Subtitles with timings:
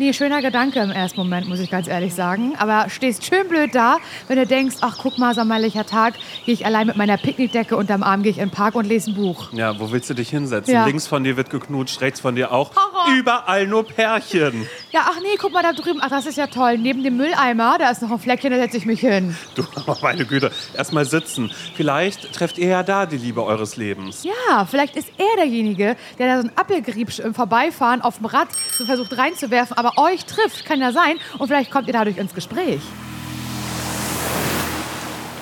[0.00, 2.54] Nee, schöner Gedanke im ersten Moment, muss ich ganz ehrlich sagen.
[2.56, 6.14] Aber stehst schön blöd da, wenn du denkst, ach guck mal, sommerlicher Tag,
[6.46, 9.10] gehe ich allein mit meiner Picknickdecke unterm Arm, gehe ich in den Park und lese
[9.10, 9.52] ein Buch.
[9.52, 10.72] Ja, wo willst du dich hinsetzen?
[10.72, 10.86] Ja.
[10.86, 12.70] Links von dir wird geknutscht, rechts von dir auch.
[12.74, 13.14] Horror.
[13.14, 14.66] Überall nur Pärchen.
[14.92, 16.76] Ja, ach nee, guck mal da drüben, ach das ist ja toll.
[16.76, 19.36] Neben dem Mülleimer, da ist noch ein Fleckchen, da setze ich mich hin.
[19.54, 19.64] Du,
[20.02, 21.52] meine Güte, erstmal sitzen.
[21.76, 24.24] Vielleicht trefft ihr ja da die Liebe eures Lebens.
[24.24, 28.48] Ja, vielleicht ist er derjenige, der da so ein Apfelgerieb im Vorbeifahren auf dem Rad
[28.76, 31.18] so versucht reinzuwerfen, aber euch trifft, kann ja sein.
[31.38, 32.80] Und vielleicht kommt ihr dadurch ins Gespräch.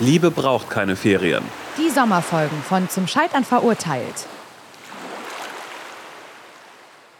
[0.00, 1.44] Liebe braucht keine Ferien.
[1.78, 4.26] Die Sommerfolgen von Zum Scheitern verurteilt.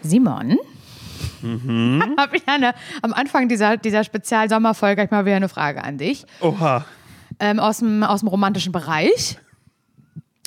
[0.00, 0.58] Simon?
[1.42, 2.14] Mhm.
[2.18, 6.24] Hab ich eine, am Anfang dieser, dieser Spezial-Sommerfolge ich mal wieder eine Frage an dich.
[6.40, 6.84] Oha.
[7.40, 9.38] ähm, aus, dem, aus dem romantischen Bereich.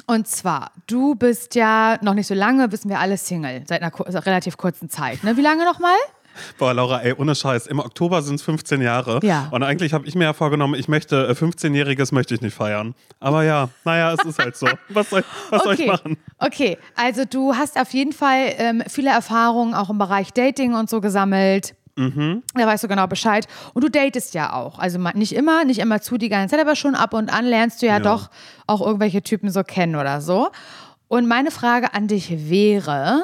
[0.08, 3.94] Und zwar, du bist ja noch nicht so lange, wissen wir alle Single, seit einer
[4.26, 5.24] relativ kurzen Zeit.
[5.24, 5.38] Ne?
[5.38, 5.96] Wie lange nochmal?
[6.58, 7.68] Boah, Laura, ey, ohne Scheiß.
[7.68, 9.20] Im Oktober sind es 15 Jahre.
[9.24, 9.48] Ja.
[9.52, 12.96] Und eigentlich habe ich mir ja vorgenommen, ich möchte, äh, 15-Jähriges möchte ich nicht feiern.
[13.20, 14.68] Aber ja, naja, es ist halt so.
[14.90, 16.18] Was soll, was soll ich machen?
[16.38, 20.90] Okay, also du hast auf jeden Fall ähm, viele Erfahrungen auch im Bereich Dating und
[20.90, 21.76] so gesammelt.
[21.98, 22.42] Mhm.
[22.56, 23.48] Da weißt du genau Bescheid.
[23.74, 24.80] Und du datest ja auch.
[24.80, 27.82] Also nicht immer, nicht immer zu die ganze Zeit, aber schon ab und an lernst
[27.82, 28.00] du ja, Ja.
[28.00, 28.30] doch
[28.66, 30.50] auch irgendwelche Typen so kennen oder so.
[31.10, 33.24] Und meine Frage an dich wäre,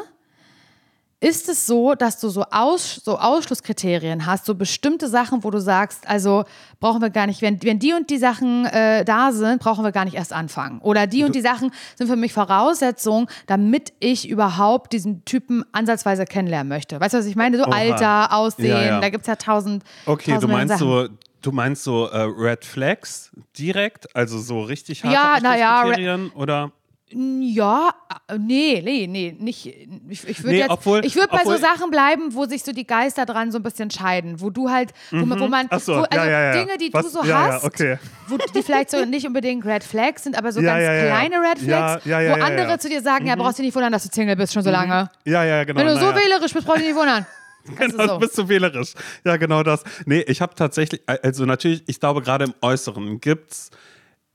[1.20, 5.60] ist es so, dass du so, Aus, so Ausschlusskriterien hast, so bestimmte Sachen, wo du
[5.60, 6.44] sagst, also
[6.80, 9.92] brauchen wir gar nicht, wenn, wenn die und die Sachen äh, da sind, brauchen wir
[9.92, 10.80] gar nicht erst anfangen.
[10.82, 16.26] Oder die und die Sachen sind für mich Voraussetzungen, damit ich überhaupt diesen Typen ansatzweise
[16.26, 17.00] kennenlernen möchte.
[17.00, 17.58] Weißt du, was ich meine?
[17.58, 17.76] So Oha.
[17.76, 19.00] Alter, Aussehen, Ja, ja.
[19.02, 19.84] da gibt es ja tausend.
[20.06, 20.88] Okay, du meinst Sachen.
[20.88, 21.08] so,
[21.42, 24.16] du meinst so äh, Red Flags direkt?
[24.16, 26.30] Also so richtig harte Ja, na ja, Ausschlusskriterien?
[26.36, 26.72] Oder?
[27.10, 27.94] Ja,
[28.28, 29.66] äh, nee, nee, nee, nicht.
[30.10, 32.74] Ich, ich würde Nee, jetzt, obwohl- ich würde bei so Sachen bleiben, wo sich so
[32.74, 35.80] die Geister dran so ein bisschen scheiden, wo du halt, wo man, wo man Mhm.
[35.80, 36.52] So, wo, also ja, ja.
[36.52, 37.98] Dinge, die Was- du so ja, hast, okay.
[38.28, 42.06] wo die vielleicht so nicht unbedingt Red Flags sind, aber so ganz kleine Red Flags,
[42.06, 42.14] wo
[42.44, 42.74] andere.
[42.76, 42.80] Mhm.
[42.80, 45.10] zu dir sagen, ja, brauchst du nicht wundern, dass du Single bist schon so lange.
[45.24, 45.80] Ja, ja, genau.
[45.80, 47.26] Wenn du so wählerisch bist, brauchst du nicht wundern.
[47.78, 48.20] Genau, du du so.
[48.20, 48.94] bist so wählerisch.
[49.26, 49.84] Ja, genau das.
[50.06, 53.72] Nee, ich habe tatsächlich, also natürlich, ich glaube, gerade im Äußeren gibt's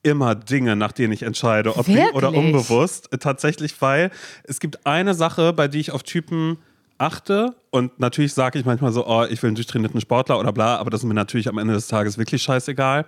[0.03, 2.15] immer Dinge, nach denen ich entscheide, ob Wirklich?
[2.15, 3.13] oder unbewusst.
[3.13, 4.11] Äh, Tatsächlich, weil
[4.45, 6.59] es gibt eine Sache, bei die ich auf Typen
[6.99, 10.77] achte und natürlich sage ich manchmal so, oh, ich will einen durchtrainierten Sportler oder bla,
[10.77, 13.07] aber das ist mir natürlich am Ende des Tages wirklich scheißegal.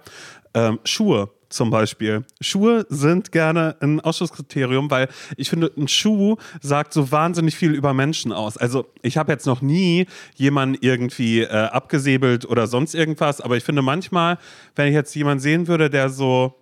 [0.53, 2.25] Ähm, Schuhe zum Beispiel.
[2.41, 7.95] Schuhe sind gerne ein Ausschlusskriterium, weil ich finde, ein Schuh sagt so wahnsinnig viel über
[7.95, 8.57] Menschen aus.
[8.57, 13.65] Also ich habe jetzt noch nie jemanden irgendwie äh, abgesäbelt oder sonst irgendwas, aber ich
[13.65, 14.39] finde manchmal,
[14.75, 16.55] wenn ich jetzt jemanden sehen würde, der so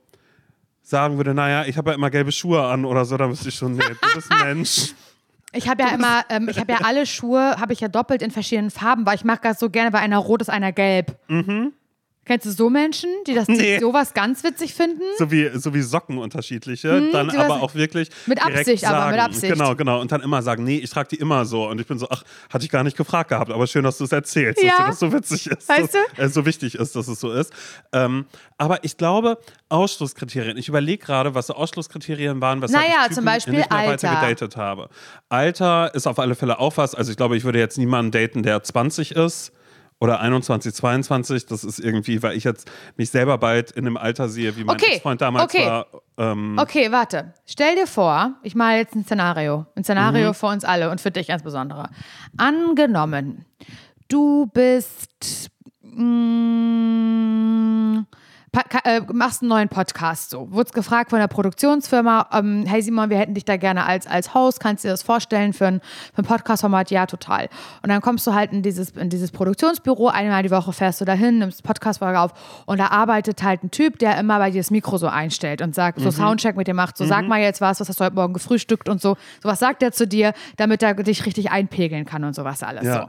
[0.82, 3.54] sagen würde, naja, ich habe ja immer gelbe Schuhe an oder so, dann wüsste ich
[3.54, 4.94] schon, nee, du bist ein Mensch.
[5.54, 8.30] Ich habe ja immer, ähm, ich habe ja alle Schuhe, habe ich ja doppelt in
[8.30, 11.14] verschiedenen Farben, weil ich mag das so gerne, weil einer rot ist, einer gelb.
[12.24, 13.48] Kennst du so Menschen, die das.
[13.52, 13.80] Nee.
[13.80, 15.02] sowas ganz witzig finden?
[15.18, 19.10] So wie, so wie Socken unterschiedliche, dann sowas- aber auch wirklich Mit Absicht, aber, sagen.
[19.16, 19.52] mit Absicht.
[19.52, 20.00] Genau, genau.
[20.00, 21.68] Und dann immer sagen, nee, ich trage die immer so.
[21.68, 24.04] Und ich bin so, ach, hatte ich gar nicht gefragt gehabt, aber schön, dass du
[24.04, 24.70] es erzählst, Ja.
[24.78, 25.68] dass das so witzig ist.
[25.68, 27.52] Weißt dass, äh, so wichtig ist, dass es so ist.
[27.92, 29.38] Ähm, aber ich glaube,
[29.68, 30.56] Ausschlusskriterien.
[30.56, 33.78] Ich überlege gerade, was so Ausschlusskriterien waren, weshalb Naja, ich Typen zum Beispiel nicht mehr
[33.88, 34.20] weiter Alter.
[34.28, 34.88] gedatet habe.
[35.28, 36.94] Alter ist auf alle Fälle auch was.
[36.94, 39.52] Also ich glaube, ich würde jetzt niemanden daten, der 20 ist.
[40.02, 44.28] Oder 21, 22, das ist irgendwie, weil ich jetzt mich selber bald in einem Alter
[44.28, 45.64] sehe, wie mein Okay, Ex-Freund damals okay.
[45.64, 45.86] war.
[46.18, 47.34] Ähm, Okay, warte.
[47.46, 49.66] Stell dir vor, ich male jetzt ein Szenario.
[49.76, 50.34] Ein Szenario Mhm.
[50.34, 51.88] für uns alle und für dich insbesondere.
[52.36, 53.44] Angenommen,
[54.08, 55.50] du bist.
[56.32, 58.21] mm, pa- ka-
[58.84, 60.50] äh, machst einen neuen Podcast so.
[60.52, 64.34] Wurdest gefragt von der Produktionsfirma, ähm, hey Simon, wir hätten dich da gerne als, als
[64.34, 65.80] Host, kannst du dir das vorstellen für ein,
[66.14, 66.90] für ein Podcast-Format?
[66.90, 67.48] Ja, total.
[67.82, 71.04] Und dann kommst du halt in dieses, in dieses Produktionsbüro, einmal die Woche fährst du
[71.04, 72.32] dahin, nimmst Podcast-Folge auf
[72.66, 75.74] und da arbeitet halt ein Typ, der immer bei dir das Mikro so einstellt und
[75.74, 78.14] sagt, so Soundcheck mit dir macht, so sag mal jetzt was, was hast du heute
[78.14, 79.16] Morgen gefrühstückt und so.
[79.42, 82.84] So was sagt er zu dir, damit er dich richtig einpegeln kann und sowas alles.
[82.84, 83.08] Ja.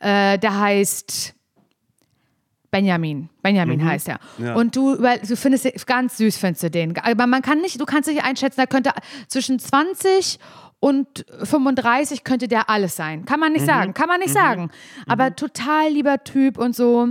[0.00, 0.06] So.
[0.06, 1.34] Äh, der heißt
[2.74, 3.28] Benjamin.
[3.40, 4.18] Benjamin heißt er.
[4.38, 4.54] Ja.
[4.54, 6.98] Und du, du findest ganz süß, findest du den.
[6.98, 8.90] Aber man kann nicht, du kannst nicht einschätzen, da könnte
[9.28, 10.40] zwischen 20
[10.80, 13.26] und 35 könnte der alles sein.
[13.26, 14.70] Kann man nicht sagen, kann man nicht sagen.
[15.06, 17.10] Aber total lieber Typ und so.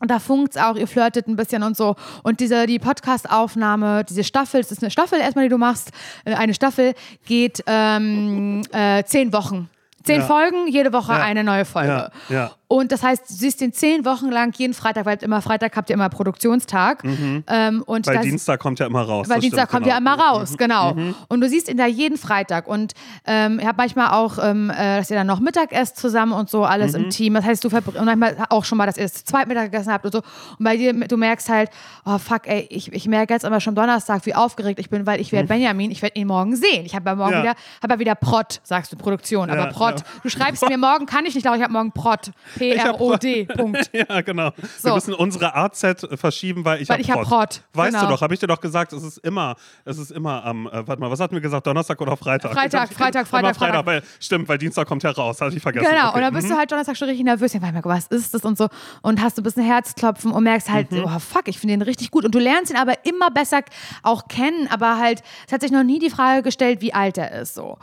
[0.00, 1.96] Und da funkt's auch, ihr flirtet ein bisschen und so.
[2.22, 5.90] Und diese, die Podcast-Aufnahme, diese Staffel, das ist eine Staffel erstmal, die du machst.
[6.24, 6.94] Äh, Eine Staffel
[7.26, 9.68] geht ähm, äh, zehn Wochen.
[10.04, 10.26] Zehn Ja.
[10.26, 11.22] Folgen, jede Woche Ja.
[11.22, 11.88] eine neue Folge.
[11.88, 12.50] Ja, ja.
[12.68, 15.90] Und das heißt, du siehst den zehn Wochen lang jeden Freitag, weil immer Freitag habt
[15.90, 17.04] ihr immer Produktionstag.
[17.46, 19.28] Ähm, und Weil das- Dienstag kommt ja immer raus.
[19.28, 19.94] weil Dienstag stimmt, kommt genau.
[19.94, 20.94] ja immer raus, genau.
[21.28, 22.66] Und du siehst ihn da jeden Freitag.
[22.66, 22.92] Und
[23.26, 26.50] ähm, ihr habt manchmal auch, ähm, äh, dass ihr dann noch Mittag esst zusammen und
[26.50, 27.04] so, alles Mhm.
[27.04, 27.34] im Team.
[27.34, 29.92] Das heißt, du verbr- und manchmal auch schon mal, dass ihr das zweit Mittag gegessen
[29.92, 30.18] habt und so.
[30.58, 31.70] Und bei dir, du merkst halt,
[32.04, 35.20] oh fuck, ey, ich, ich merke jetzt aber schon Donnerstag, wie aufgeregt ich bin, weil
[35.20, 36.84] ich werde Benjamin, ich werde ihn morgen sehen.
[36.86, 37.36] Ich habe ja morgen Mhm.
[37.36, 37.42] Ja.
[37.42, 39.72] wieder, habe ja wieder Prot, sagst du, Produktion, aber Ja,
[40.02, 40.04] Prot.
[40.22, 42.30] Du schreibst mir morgen, kann ich nicht, aber ich habe morgen Prot.
[42.56, 43.90] P-R-O-D, Punkt.
[43.94, 44.50] Ja, genau.
[44.78, 44.88] So.
[44.88, 48.06] Wir müssen unsere AZ verschieben, weil ich Weil habe ich hab Prot, Weißt genau.
[48.06, 50.86] du doch, habe ich dir doch gesagt, es ist immer, es ist immer am, äh,
[50.86, 52.52] warte mal, was hatten wir gesagt, Donnerstag oder Freitag?
[52.52, 53.56] Freitag, Ich Freitag, Freitag, Freitag.
[53.56, 53.86] Freitag.
[53.86, 55.86] Weil, stimmt, weil Dienstag kommt ja raus, hatte ich vergessen.
[55.88, 56.16] Genau, okay.
[56.16, 57.52] und dann bist du halt Donnerstag schon richtig nervös.
[57.52, 58.68] Ja, mal, was ist das und so.
[59.02, 61.04] Und hast du ein bisschen Herzklopfen und merkst halt, Mhm.
[61.04, 62.24] oh fuck, ich finde den richtig gut.
[62.24, 63.60] Und du lernst ihn aber immer besser
[64.02, 67.32] auch kennen, aber halt, es hat sich noch nie die Frage gestellt, wie alt er
[67.40, 67.78] ist so.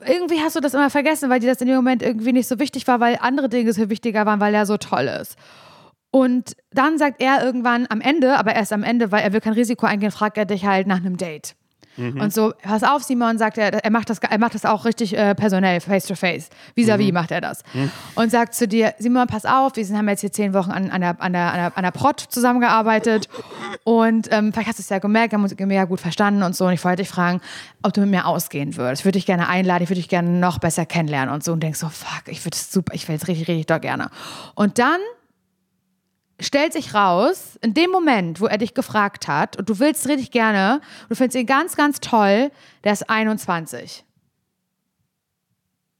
[0.00, 2.58] Irgendwie hast du das immer vergessen, weil dir das in dem Moment irgendwie nicht so
[2.58, 5.36] wichtig war, weil andere Dinge so wichtiger waren, weil er so toll ist.
[6.10, 9.52] Und dann sagt er irgendwann am Ende, aber erst am Ende, weil er will kein
[9.52, 11.56] Risiko eingehen, fragt er dich halt nach einem Date.
[11.96, 15.16] Und so, pass auf, Simon, sagt er, er macht das, er macht das auch richtig
[15.16, 16.48] äh, personell, face to face.
[16.76, 17.62] Vis-à-vis macht er das.
[18.14, 20.90] Und sagt zu dir, Simon, pass auf, wir sind, haben jetzt hier zehn Wochen an,
[20.90, 23.28] an, der, an, der, an, der, an der Prot zusammengearbeitet.
[23.84, 26.56] Und ähm, vielleicht hast du es ja gemerkt, wir haben uns mega gut verstanden und
[26.56, 26.66] so.
[26.66, 27.40] Und ich wollte dich fragen,
[27.82, 29.02] ob du mit mir ausgehen würdest.
[29.02, 31.52] Ich würde dich gerne einladen, ich würde dich gerne noch besser kennenlernen und so.
[31.52, 34.10] Und denkst so, fuck, ich würde es super, ich will es richtig, richtig doch gerne.
[34.54, 34.98] Und dann
[36.40, 40.30] stellt sich raus, in dem Moment, wo er dich gefragt hat, und du willst richtig
[40.30, 42.50] gerne, du findest ihn ganz, ganz toll,
[42.82, 44.04] der ist 21.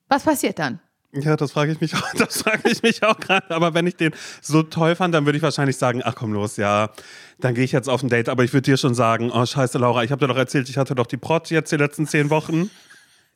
[0.09, 0.81] Was passiert dann?
[1.17, 3.51] Ja, das frage ich mich auch, das frage ich mich auch gerade.
[3.51, 6.57] Aber wenn ich den so toll fand, dann würde ich wahrscheinlich sagen, ach komm los,
[6.57, 6.91] ja,
[7.39, 8.29] dann gehe ich jetzt auf ein Date.
[8.29, 10.77] Aber ich würde dir schon sagen, oh scheiße, Laura, ich habe dir doch erzählt, ich
[10.77, 12.71] hatte doch die Prot jetzt die letzten zehn Wochen.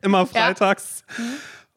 [0.03, 1.05] Immer freitags.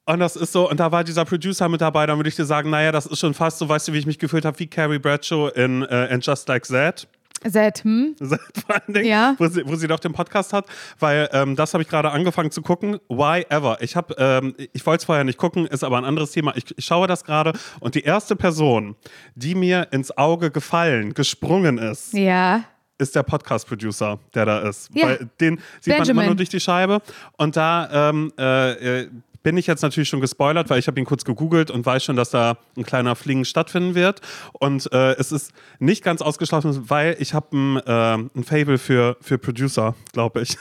[0.06, 2.46] Und das ist so, und da war dieser Producer mit dabei, dann würde ich dir
[2.46, 4.68] sagen, naja, das ist schon fast so, weißt du, wie ich mich gefühlt habe, wie
[4.68, 7.08] Carrie Bradshaw in äh, And Just Like That.
[7.44, 8.16] Seit, hm?
[8.20, 9.36] Vor allen Dingen, Ja.
[9.40, 10.66] wo, sie, wo sie doch den Podcast hat,
[11.00, 13.00] weil ähm, das habe ich gerade angefangen zu gucken.
[13.10, 13.78] Why ever?
[13.82, 16.56] Ich habe, ähm, ich wollte es vorher nicht gucken, ist aber ein anderes Thema.
[16.56, 18.96] Ich, ich schaue das gerade und die erste Person,
[19.36, 22.64] die mir ins Auge gefallen, gesprungen ist, Ja.
[23.00, 24.90] ist der Podcast-Producer, der da ist.
[24.94, 25.08] Ja.
[25.08, 26.26] Weil den sieht man immer Benjamin.
[26.28, 27.02] nur durch die Scheibe.
[27.38, 29.10] Und da ähm, äh, äh,
[29.44, 32.16] bin ich jetzt natürlich schon gespoilert, weil ich habe ihn kurz gegoogelt und weiß schon,
[32.16, 34.22] dass da ein kleiner Fliegen stattfinden wird.
[34.54, 39.18] Und äh, es ist nicht ganz ausgeschlossen, weil ich habe ein, äh, ein Fable für,
[39.22, 40.58] für Producer, glaube ich.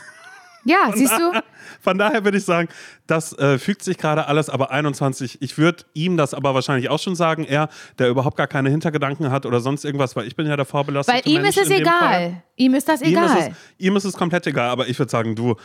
[0.64, 1.32] Ja, siehst du?
[1.80, 2.68] Von daher würde ich sagen,
[3.06, 6.98] das äh, fügt sich gerade alles, aber 21, ich würde ihm das aber wahrscheinlich auch
[6.98, 7.68] schon sagen, er,
[7.98, 11.24] der überhaupt gar keine Hintergedanken hat oder sonst irgendwas, weil ich bin ja der vorbelastete
[11.24, 12.42] Weil ihm Mensch ist es egal.
[12.56, 13.48] Ihm ist das Ihm ist, egal.
[13.50, 15.56] es, ihm ist es komplett egal, aber ich würde sagen, du,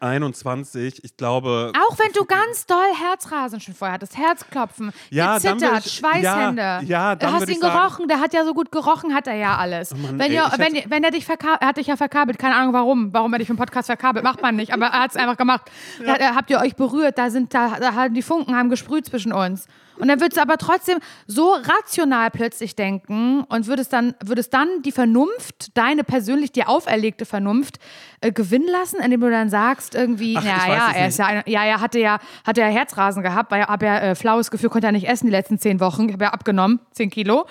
[0.00, 1.72] 21, ich glaube.
[1.88, 6.60] Auch wenn du ganz doll Herzrasen schon vorher hattest, Herzklopfen, Ja, gezittert, ich- Schweißhände.
[6.62, 9.14] ja, ja, dann du hast ihn ich sagen- gerochen, der hat ja so gut gerochen,
[9.14, 9.94] hat er ja alles.
[9.94, 12.38] Mann, wenn, ey, ihr, wenn, hätte- wenn er dich verkabelt, er hat dich ja verkabelt,
[12.38, 15.00] keine Ahnung warum, warum er dich für den Podcast verkabelt, macht man nicht, aber er
[15.02, 15.70] hat es einfach gemacht.
[16.04, 19.06] Da, da habt ihr euch berührt, da sind, da, da haben die Funken haben gesprüht
[19.06, 19.66] zwischen uns.
[19.98, 24.82] Und dann würdest du aber trotzdem so rational plötzlich denken und würdest dann, würdest dann
[24.82, 27.78] die Vernunft, deine persönlich dir auferlegte Vernunft,
[28.20, 31.64] äh, gewinnen lassen, indem du dann sagst, irgendwie, Ach, ja, ja, er ist ja, ja,
[31.64, 34.86] er hatte ja, hatte ja Herzrasen gehabt, weil er hab ja äh, flaues Gefühl, konnte
[34.86, 36.06] er nicht essen die letzten zehn Wochen.
[36.06, 37.46] Ich habe ja abgenommen, zehn Kilo.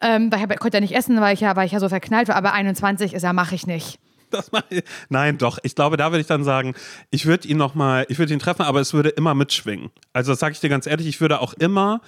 [0.00, 1.88] Ähm, weil ich hab, konnte ja nicht essen, weil ich ja, weil ich ja so
[1.88, 2.36] verknallt war.
[2.36, 3.98] Aber 21 ist er, mache ich nicht.
[4.30, 4.84] Das ich.
[5.08, 5.58] Nein, doch.
[5.62, 6.74] Ich glaube, da würde ich dann sagen,
[7.10, 9.90] ich würde ihn noch mal, ich würde ihn treffen, aber es würde immer mitschwingen.
[10.12, 12.00] Also das sage ich dir ganz ehrlich, ich würde auch immer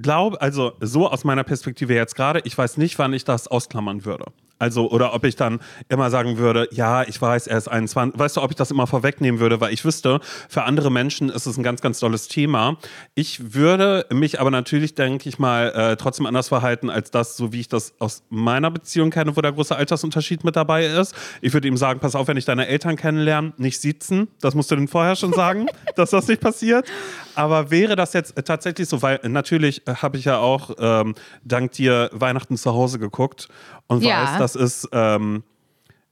[0.00, 4.04] glaube, also so aus meiner Perspektive jetzt gerade, ich weiß nicht, wann ich das ausklammern
[4.04, 4.26] würde.
[4.58, 8.18] Also, oder ob ich dann immer sagen würde, ja, ich weiß, er ist 21.
[8.18, 11.46] Weißt du, ob ich das immer vorwegnehmen würde, weil ich wüsste, für andere Menschen ist
[11.46, 12.76] es ein ganz, ganz tolles Thema.
[13.14, 17.52] Ich würde mich aber natürlich, denke ich mal, äh, trotzdem anders verhalten, als das, so
[17.52, 21.14] wie ich das aus meiner Beziehung kenne, wo der große Altersunterschied mit dabei ist.
[21.40, 24.28] Ich würde ihm sagen, pass auf, wenn ich deine Eltern kennenlerne, nicht sitzen.
[24.40, 26.86] Das musst du denn vorher schon sagen, dass das nicht passiert.
[27.34, 30.70] Aber wäre das jetzt äh, tatsächlich so, weil äh, natürlich äh, habe ich ja auch
[30.78, 33.48] ähm, dank dir Weihnachten zu Hause geguckt
[33.86, 34.22] und Ja.
[34.32, 35.42] weiß, das ist, ähm,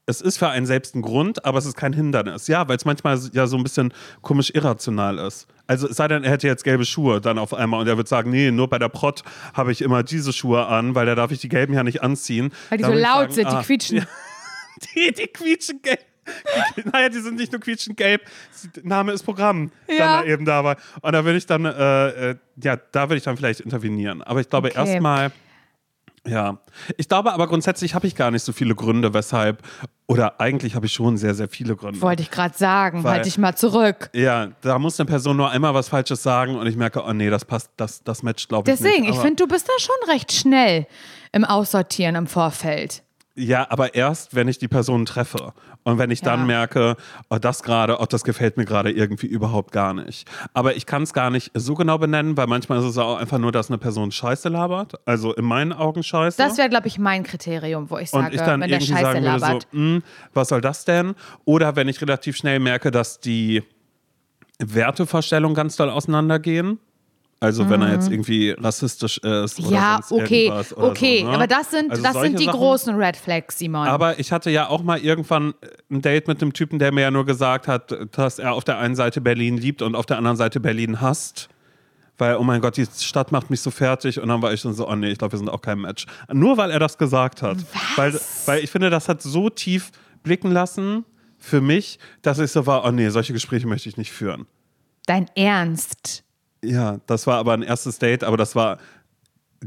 [0.05, 2.49] es ist für einen selbst ein Grund, aber es ist kein Hindernis.
[2.49, 5.47] Ja, weil es manchmal ja so ein bisschen komisch irrational ist.
[5.69, 8.09] Also es sei denn, er hätte jetzt gelbe Schuhe dann auf einmal und er würde
[8.09, 9.23] sagen, nee, nur bei der Prot
[9.55, 12.53] habe ich immer diese Schuhe an, weil da darf ich die gelben ja nicht anziehen.
[12.69, 13.97] Weil die Da so laut sagen, sind, die ah, quietschen.
[13.99, 14.05] ja,
[14.95, 16.01] die, die quietschen gelb.
[16.93, 18.23] Naja, die sind nicht nur quietschen gelb,
[18.85, 19.99] Name ist Programm, Ja.
[19.99, 20.77] dann da eben dabei.
[21.01, 24.23] Und da würde ich dann, äh, äh, ja, da würde ich dann vielleicht intervenieren.
[24.23, 24.79] Aber ich glaube Okay.
[24.79, 25.33] erstmal
[26.27, 26.59] Ja,
[26.97, 29.61] ich glaube aber grundsätzlich habe ich gar nicht so viele Gründe, weshalb,
[30.07, 32.01] oder eigentlich habe ich schon sehr, sehr viele Gründe.
[32.01, 34.09] Wollte ich gerade sagen, Weil- halt dich mal zurück.
[34.15, 37.29] Ja, da muss eine Person nur einmal was Falsches sagen und ich merke, oh nee,
[37.29, 39.11] das passt, das, das matcht, glaube ich Deswegen, nicht.
[39.11, 40.87] ich Aber- finde, du bist da schon recht schnell
[41.33, 43.03] im Aussortieren im Vorfeld.
[43.35, 45.55] Ja, aber erst, wenn ich die Person treffe.
[45.85, 46.47] Und wenn ich dann Ja.
[46.47, 46.97] merke,
[47.31, 50.29] oh, das gerade, oh, das gefällt mir gerade irgendwie überhaupt gar nicht.
[50.53, 53.39] Aber ich kann es gar nicht so genau benennen, weil manchmal ist es auch einfach
[53.39, 54.95] nur, dass eine Person Scheiße labert.
[55.07, 56.37] Also in meinen Augen Scheiße.
[56.37, 58.93] Das wäre, glaube ich, mein Kriterium, wo ich sage, und ich dann wenn der irgendwie
[58.93, 59.63] Scheiße sagen würde, labert.
[59.73, 60.03] so, "Hm,
[60.35, 61.15] was soll das denn?
[61.47, 63.63] Oder wenn ich relativ schnell merke, dass die
[64.59, 66.79] Wertevorstellungen ganz doll auseinandergehen.
[67.43, 69.75] Also wenn er jetzt irgendwie rassistisch ist oder Mhm.
[69.75, 71.35] Ja, okay, irgendwas oder okay, so, ne?
[71.35, 72.59] aber das sind, Also das sind die Sachen.
[72.59, 73.89] großen Red Flags, Simon.
[73.89, 75.55] Aber ich hatte ja auch mal irgendwann
[75.91, 78.79] ein Date mit einem Typen, der mir ja nur gesagt hat, dass er auf der
[78.79, 81.49] einen Seite Berlin liebt und auf der anderen Seite Berlin hasst.
[82.19, 84.21] Weil, oh mein Gott, die Stadt macht mich so fertig.
[84.21, 86.07] Und dann war ich schon so, oh nee, ich glaube, wir sind auch kein Match.
[86.33, 87.57] Nur weil er das gesagt hat.
[87.97, 89.91] Weil, weil ich finde, das hat so tief
[90.23, 91.05] blicken lassen
[91.39, 94.47] für mich, dass ich so war, oh nee, solche Gespräche möchte ich nicht führen.
[95.07, 96.23] Dein Ernst.
[96.65, 98.79] Ja, das war aber ein erstes Date, aber das war.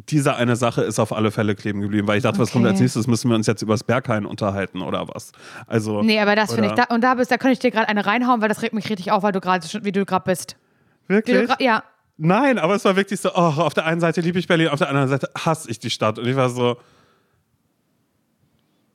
[0.10, 2.72] Diese eine Sache ist auf alle Fälle kleben geblieben, weil ich dachte, was kommt Okay.
[2.74, 3.08] als nächstes?
[3.08, 5.32] Müssen wir uns jetzt übers Berghain unterhalten oder was?
[5.68, 7.88] Also, Nee, aber das finde ich, da, und da bist, da könnte ich dir gerade
[7.88, 10.58] eine reinhauen, weil das regt mich richtig auf, weil du gerade, wie du gerade bist.
[11.08, 11.48] Wirklich?
[11.48, 11.82] grad- ja.
[12.18, 14.80] Nein, aber es war wirklich so, oh, auf der einen Seite liebe ich Berlin, auf
[14.80, 16.20] der anderen Seite hasse ich die Stadt.
[16.20, 16.76] Und ich war so,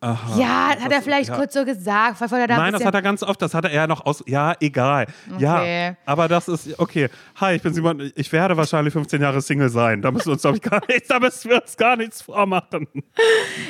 [0.01, 0.39] aha.
[0.39, 1.37] Ja, hat er das- vielleicht ja.
[1.37, 3.87] kurz so gesagt, da ein Nein, das hat er ganz oft, das hat er eher
[3.87, 5.07] noch aus, ja, egal.
[5.35, 5.87] Okay.
[5.89, 7.09] Ja, aber das ist, okay.
[7.37, 10.01] Hi, ich bin Simon, ich werde wahrscheinlich 15 Jahre Single sein.
[10.03, 12.87] Da müssen wir uns, glaube ich, gar nichts, da müssen wir uns gar nichts vormachen.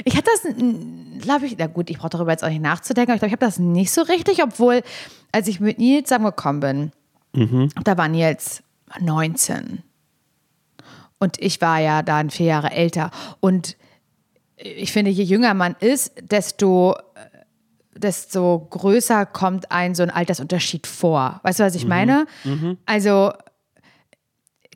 [0.04, 0.54] Ich hatte das,
[1.22, 3.32] glaube ich, na gut, ich brauche darüber jetzt auch nicht nachzudenken, aber ich glaube, ich
[3.40, 4.82] habe das nicht so richtig, obwohl,
[5.32, 6.92] als ich mit Nils zusammengekommen bin,
[7.32, 7.68] Mhm.
[7.84, 8.62] da war Nils
[9.00, 9.82] 19.
[11.18, 13.10] Und ich war ja dann vier Jahre älter.
[13.40, 13.76] Und
[14.62, 16.96] ich finde, je jünger man ist, desto,
[17.94, 21.40] desto größer kommt ein so ein Altersunterschied vor.
[21.42, 22.26] Weißt du, was ich meine?
[22.86, 23.32] Also,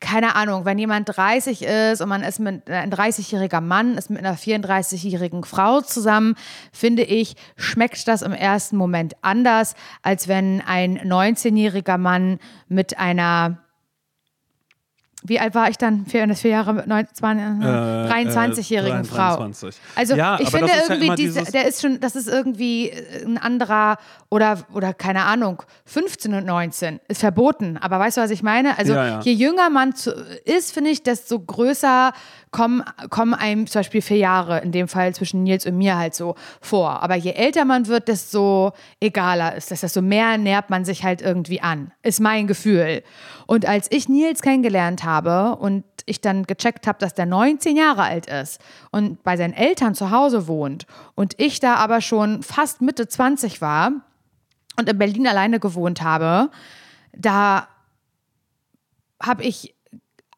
[0.01, 4.19] keine Ahnung, wenn jemand 30 ist und man ist mit ein 30-jähriger Mann, ist mit
[4.19, 6.35] einer 34-jährigen Frau zusammen,
[6.73, 12.39] finde ich, schmeckt das im ersten Moment anders, als wenn ein 19-jähriger Mann
[12.69, 13.64] mit einer
[15.27, 16.05] wie alt war ich dann?
[16.05, 19.37] Vier, vier Jahre mit neun, zwei, 23-jährigen äh, Frau.
[19.37, 19.75] 23.
[19.95, 23.25] Also Ja, ich finde das irgendwie, immer diese, der ist schon, das ist irgendwie äh,
[23.25, 23.97] ein anderer
[24.29, 27.79] oder, oder keine Ahnung, 15 und 19 ist verboten.
[27.79, 28.77] Aber weißt du, was ich meine?
[28.77, 29.21] Also Ja, ja.
[29.21, 30.13] je jünger man zu,
[30.45, 32.13] ist, finde ich, desto größer
[32.51, 36.15] kommen, kommen einem zum Beispiel vier Jahre, in dem Fall zwischen Nils und mir halt
[36.15, 37.03] so vor.
[37.03, 41.23] Aber je älter man wird, desto egaler ist das, desto mehr nähert man sich halt
[41.23, 41.93] irgendwie an.
[42.03, 43.03] Ist mein Gefühl.
[43.47, 48.03] Und als ich Nils kennengelernt habe und ich dann gecheckt habe, dass der 19 Jahre
[48.03, 52.83] alt ist und bei seinen Eltern zu Hause wohnt und ich da aber schon fast
[52.83, 53.93] Mitte 20 war
[54.79, 56.51] und in Berlin alleine gewohnt habe,
[57.17, 57.69] da
[59.23, 59.75] habe ich,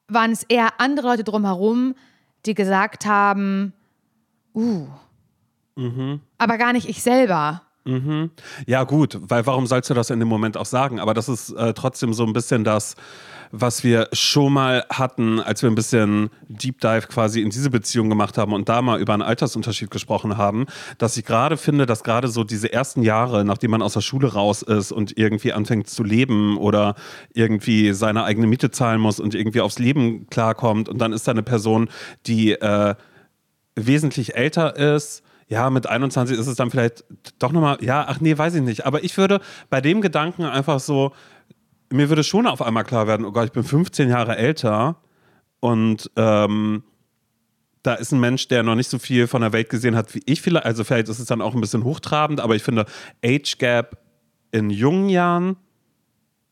[0.09, 1.95] waren es eher andere Leute drumherum,
[2.45, 3.73] die gesagt haben,
[4.55, 4.87] uh,
[6.39, 7.63] aber gar nicht ich selber.
[8.67, 10.99] Ja, gut, weil warum sollst du das in dem Moment auch sagen?
[10.99, 12.97] Aber das ist äh, trotzdem so ein bisschen das,
[13.51, 18.09] was wir schon mal hatten, als wir ein bisschen Deep Dive quasi in diese Beziehung
[18.09, 20.67] gemacht haben und da mal über einen Altersunterschied gesprochen haben,
[20.99, 24.33] dass ich gerade finde, dass gerade so diese ersten Jahre, nachdem man aus der Schule
[24.33, 26.95] raus ist und irgendwie anfängt zu leben oder
[27.35, 31.33] irgendwie seine eigene Miete zahlen muss und irgendwie aufs Leben klarkommt und dann ist da
[31.33, 31.89] eine Person,
[32.27, 32.95] die äh,
[33.77, 35.23] wesentlich älter ist.
[35.49, 37.05] Ja, mit 21 ist es dann vielleicht
[37.39, 38.85] doch nochmal, ja, ach nee, weiß ich nicht.
[38.85, 41.13] Aber ich würde bei dem Gedanken einfach so,
[41.93, 45.01] mir würde schon auf einmal klar werden, oh Gott, ich bin 15 Jahre älter
[45.61, 46.83] und ähm,
[47.83, 50.23] da ist ein Mensch, der noch nicht so viel von der Welt gesehen hat wie
[50.27, 50.67] ich vielleicht.
[50.67, 52.87] Also vielleicht ist es dann auch ein bisschen hochtrabend, aber ich finde
[53.25, 53.99] Age Gap
[54.51, 55.57] in jungen Jahren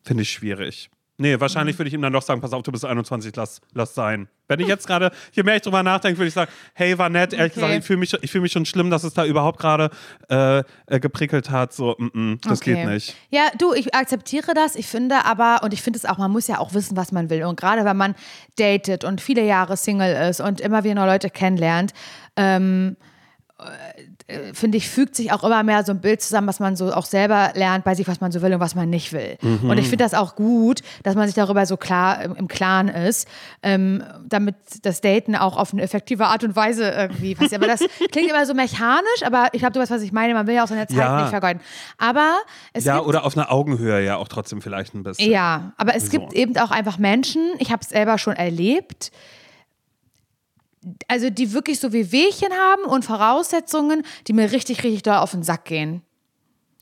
[0.01, 0.89] finde ich schwierig.
[1.17, 3.95] Nee, wahrscheinlich würde ich ihm dann doch sagen, pass auf, du bist 21, lass, lass
[3.95, 4.27] sein.
[4.49, 7.31] Wenn ich jetzt gerade, je mehr ich drüber nachdenke, würde ich sagen, hey, war nett,
[7.31, 7.61] ehrlich Okay.
[7.61, 9.89] gesagt, ich fühle mich, ich fühl mich schon schlimm, dass es da überhaupt gerade
[10.29, 11.71] äh, äh, geprickelt hat.
[11.71, 12.75] So, mm, mm, das Okay.
[12.75, 13.15] geht nicht.
[13.29, 14.75] Ja, du, ich akzeptiere das.
[14.75, 17.29] Ich finde aber, und ich finde es auch, man muss ja auch wissen, was man
[17.29, 17.43] will.
[17.45, 18.15] Und gerade wenn man
[18.57, 21.93] datet und viele Jahre Single ist und immer wieder neue Leute kennenlernt,
[22.35, 22.97] ähm,
[23.57, 23.63] äh,
[24.53, 27.05] finde ich, fügt sich auch immer mehr so ein Bild zusammen, was man so auch
[27.05, 29.37] selber lernt bei sich, was man so will und was man nicht will.
[29.41, 29.69] Mhm.
[29.69, 32.87] Und ich finde das auch gut, dass man sich darüber so klar im, im Klaren
[32.87, 33.27] ist,
[33.61, 37.61] ähm, damit das Daten auch auf eine effektive Art und Weise irgendwie passiert.
[37.61, 40.33] Aber das klingt immer so mechanisch, aber ich glaube, du weißt, was ich meine.
[40.33, 41.21] Man will ja auch seine Zeit Ja.
[41.21, 41.61] nicht vergeuden.
[41.99, 42.35] Aber
[42.73, 45.29] es Ja, gibt oder auf einer Augenhöhe ja auch trotzdem vielleicht ein bisschen.
[45.31, 46.11] ja, aber es So.
[46.11, 49.11] gibt eben auch einfach Menschen, ich habe es selber schon erlebt,
[51.07, 55.31] also die wirklich so wie Wehchen haben und Voraussetzungen, die mir richtig, richtig doll auf
[55.31, 56.01] den Sack gehen.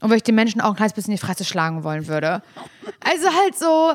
[0.01, 2.41] Und wo ich den Menschen auch ein kleines bisschen in die Fresse schlagen wollen würde.
[2.99, 3.93] Also halt so,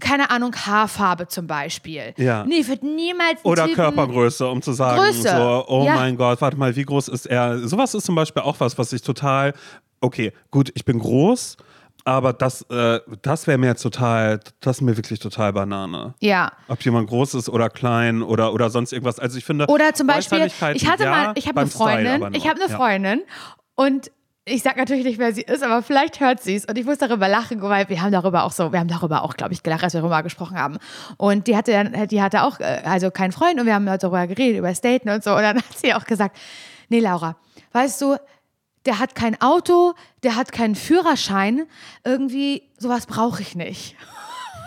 [0.00, 2.14] keine Ahnung, Haarfarbe zum Beispiel.
[2.16, 2.44] Ja.
[2.44, 5.28] Nee, ich würde niemals Oder Typen, Körpergröße, um zu sagen, Größe.
[5.28, 5.96] so, oh Ja.
[5.96, 7.58] mein Gott, warte mal, wie groß ist er?
[7.68, 9.52] Sowas ist zum Beispiel auch was, was ich total,
[10.00, 11.56] okay, gut, ich bin groß,
[12.08, 16.14] aber das, äh, das wäre mir jetzt total, das ist mir wirklich total Banane.
[16.20, 16.52] Ja.
[16.68, 19.18] Ob jemand groß ist oder klein oder, oder sonst irgendwas.
[19.18, 22.48] Also ich finde, Oder zum Beispiel, ich hatte ja, mal, ich habe eine Freundin, ich
[22.48, 22.76] habe eine Ja.
[22.76, 23.20] Freundin
[23.74, 24.10] und
[24.46, 26.96] ich sag natürlich nicht, wer sie ist, aber vielleicht hört sie es und ich muss
[26.96, 29.84] darüber lachen, weil wir haben darüber auch so, wir haben darüber auch, glaube ich, gelacht,
[29.84, 30.78] als wir darüber gesprochen haben.
[31.18, 34.26] Und die hatte dann, die hatte auch, äh, also keinen Freund und wir haben darüber
[34.26, 35.32] geredet, über Daten und so.
[35.32, 36.36] Und dann hat sie auch gesagt,
[36.88, 37.36] nee, Laura,
[37.72, 38.16] weißt du,
[38.88, 39.92] der hat kein Auto,
[40.22, 41.66] der hat keinen Führerschein,
[42.04, 43.94] irgendwie sowas brauche ich nicht.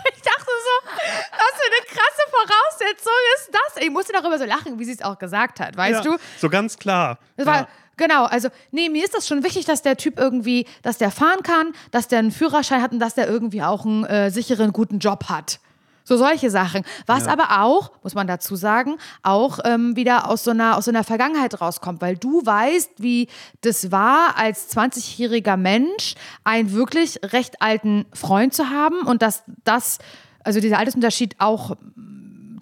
[0.04, 0.90] Ich dachte so,
[1.30, 3.82] was für eine krasse Voraussetzung ist das?
[3.84, 6.18] Ich musste darüber so lachen, wie sie es auch gesagt hat, weißt ja, du?
[6.40, 7.20] So ganz klar.
[7.36, 7.68] War, ja.
[7.96, 11.44] Genau, also nee, mir ist das schon wichtig, dass der Typ irgendwie, dass der fahren
[11.44, 14.98] kann, dass der einen Führerschein hat und dass der irgendwie auch einen äh, sicheren, guten
[14.98, 15.60] Job hat.
[16.04, 16.82] So solche Sachen.
[17.06, 17.32] Was Ja.
[17.32, 21.04] aber auch, muss man dazu sagen, auch ähm, wieder aus so, einer, aus so einer
[21.04, 23.28] Vergangenheit rauskommt, weil du weißt, wie
[23.60, 29.98] das war, als 20-jähriger Mensch einen wirklich recht alten Freund zu haben und dass das,
[30.44, 31.76] also dieser Altersunterschied auch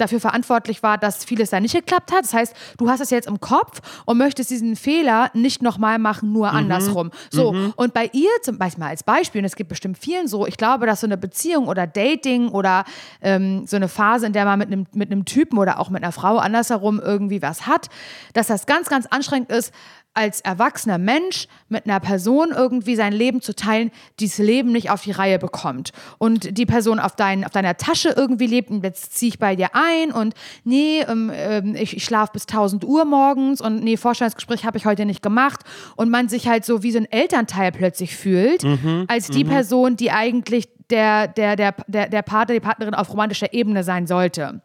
[0.00, 2.24] dafür verantwortlich war, dass vieles da nicht geklappt hat.
[2.24, 6.32] Das heißt, du hast es jetzt im Kopf und möchtest diesen Fehler nicht nochmal machen,
[6.32, 7.10] nur andersrum.
[7.30, 10.56] So, und bei ihr zum Beispiel als Beispiel, und es gibt bestimmt vielen so, ich
[10.56, 12.84] glaube, dass so eine Beziehung oder Dating oder
[13.20, 16.02] ähm, so eine Phase, in der man mit einem mit einem Typen oder auch mit
[16.02, 17.88] einer Frau andersherum irgendwie was hat,
[18.32, 19.72] dass das ganz, ganz anstrengend ist,
[20.14, 24.90] als erwachsener Mensch mit einer Person irgendwie sein Leben zu teilen, die das Leben nicht
[24.90, 25.92] auf die Reihe bekommt.
[26.18, 29.54] Und die Person auf, dein, auf deiner Tasche irgendwie lebt und jetzt ziehe ich bei
[29.56, 33.96] dir ein und nee, ähm, ähm, ich, ich schlafe bis 1000 Uhr morgens und nee,
[33.96, 35.60] Vorstellungsgespräch habe ich heute nicht gemacht.
[35.96, 38.64] Und man sich halt so wie so ein Elternteil plötzlich fühlt,
[39.08, 43.52] als die Person, die eigentlich der, der, der, der, der Partner, die Partnerin auf romantischer
[43.52, 44.60] Ebene sein sollte.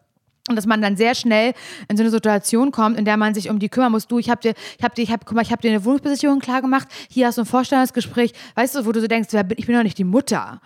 [0.48, 1.54] Und dass man dann sehr schnell
[1.88, 4.06] in so eine Situation kommt, in der man sich um die kümmern muss.
[4.06, 5.84] Du, ich habe dir, ich habe dir, ich habe, guck mal, ich habe dir eine
[5.84, 6.86] Wohnungsbesichtigung klar gemacht.
[7.10, 8.32] Hier hast du ein Vorstellungsgespräch.
[8.54, 10.60] Weißt du, wo du so denkst, ich bin doch nicht die Mutter.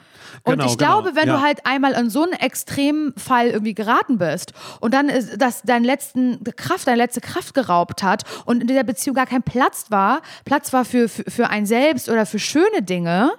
[0.44, 1.37] Und Genau, ich glaube, genau, wenn ja.
[1.37, 5.87] du halt einmal in so einen Extremfall irgendwie geraten bist und dann ist, dass deine
[5.87, 10.22] letzten Kraft, deine letzte Kraft geraubt hat und in dieser Beziehung gar kein Platz war,
[10.45, 13.32] Platz war für, für, für ein selbst oder für schöne Dinge,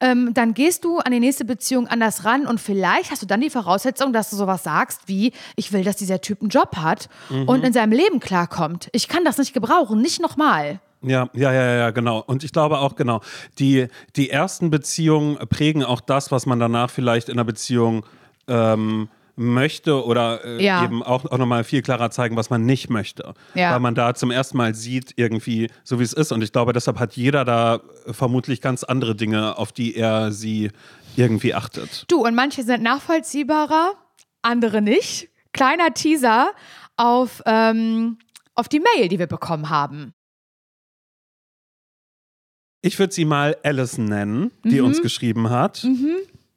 [0.00, 3.40] ähm, dann gehst du an die nächste Beziehung anders ran und vielleicht hast du dann
[3.40, 7.08] die Voraussetzung, dass du sowas sagst wie, ich will, dass dieser Typ einen Job hat
[7.28, 7.48] Mhm.
[7.48, 8.88] und in seinem Leben klarkommt.
[8.92, 10.80] Ich kann das nicht gebrauchen, nicht nochmal.
[11.02, 12.22] Ja, ja, ja, ja, genau.
[12.26, 13.20] Und ich glaube auch, genau,
[13.58, 18.04] die, die ersten Beziehungen prägen auch das, was man danach vielleicht in einer Beziehung
[18.48, 19.08] ähm,
[19.40, 20.84] möchte oder äh, Ja.
[20.84, 23.34] eben auch, auch nochmal viel klarer zeigen, was man nicht möchte.
[23.54, 23.72] Ja.
[23.72, 26.30] Weil man da zum ersten Mal sieht, irgendwie, so wie es ist.
[26.32, 30.70] Und ich glaube, deshalb hat jeder da vermutlich ganz andere Dinge, auf die er sie
[31.16, 32.04] irgendwie achtet.
[32.08, 33.94] Du, und manche sind nachvollziehbarer,
[34.42, 35.28] andere nicht.
[35.52, 36.52] Kleiner Teaser
[36.96, 38.18] auf, ähm,
[38.54, 40.12] auf die Mail, die wir bekommen haben.
[42.82, 44.86] Ich würde sie mal Allison nennen, die Mhm.
[44.86, 45.86] uns geschrieben hat.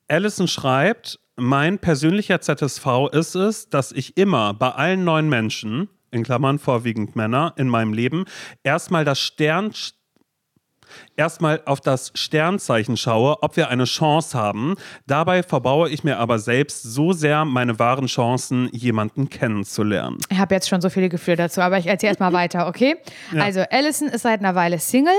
[0.07, 6.23] Allison schreibt, mein persönlicher ZSV ist es, dass ich immer bei allen neuen Menschen, in
[6.23, 8.25] Klammern vorwiegend Männer, in meinem Leben,
[8.63, 9.73] erstmal das Stern
[11.15, 14.75] erstmal auf das Sternzeichen schaue, ob wir eine Chance haben.
[15.07, 20.17] Dabei verbaue ich mir aber selbst so sehr meine wahren Chancen, jemanden kennenzulernen.
[20.29, 22.97] Ich habe jetzt schon so viele Gefühle dazu, aber ich erzähle erstmal weiter, okay?
[23.37, 25.13] Also, Allison ist seit einer Weile Single,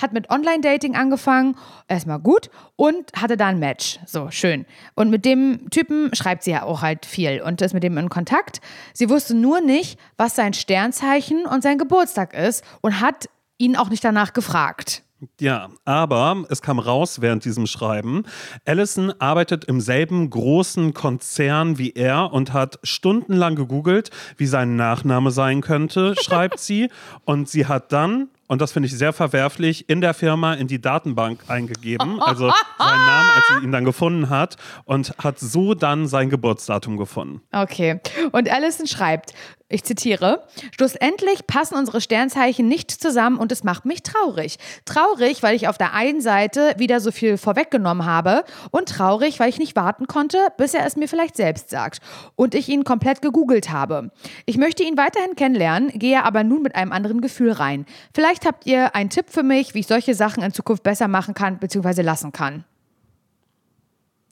[0.00, 1.56] hat mit Online-Dating angefangen,
[1.88, 3.98] erstmal gut, und hatte da ein Match.
[4.06, 4.66] So, schön.
[4.94, 8.08] Und mit dem Typen schreibt sie ja auch halt viel und ist mit dem in
[8.08, 8.60] Kontakt.
[8.92, 13.88] Sie wusste nur nicht, was sein Sternzeichen und sein Geburtstag ist und hat ihn auch
[13.88, 15.02] nicht danach gefragt.
[15.40, 18.24] Ja, aber es kam raus während diesem Schreiben.
[18.66, 25.30] Allison arbeitet im selben großen Konzern wie er und hat stundenlang gegoogelt, wie sein Nachname
[25.30, 26.90] sein könnte, schreibt sie.
[27.24, 30.80] Und sie hat dann, und das finde ich sehr verwerflich, in der Firma in die
[30.80, 36.06] Datenbank eingegeben, also seinen Namen, als sie ihn dann gefunden hat, und hat so dann
[36.06, 37.40] sein Geburtsdatum gefunden.
[37.52, 38.00] Okay.
[38.32, 39.32] Und Allison schreibt,
[39.68, 44.58] ich zitiere, schlussendlich passen unsere Sternzeichen nicht zusammen und es macht mich traurig.
[44.84, 49.48] Traurig, weil ich auf der einen Seite wieder so viel vorweggenommen habe und traurig, weil
[49.48, 51.98] ich nicht warten konnte, bis er es mir vielleicht selbst sagt
[52.36, 54.12] und ich ihn komplett gegoogelt habe.
[54.44, 57.86] Ich möchte ihn weiterhin kennenlernen, gehe aber nun mit einem anderen Gefühl rein.
[58.14, 61.34] Vielleicht habt ihr einen Tipp für mich, wie ich solche Sachen in Zukunft besser machen
[61.34, 62.02] kann bzw.
[62.02, 62.62] lassen kann.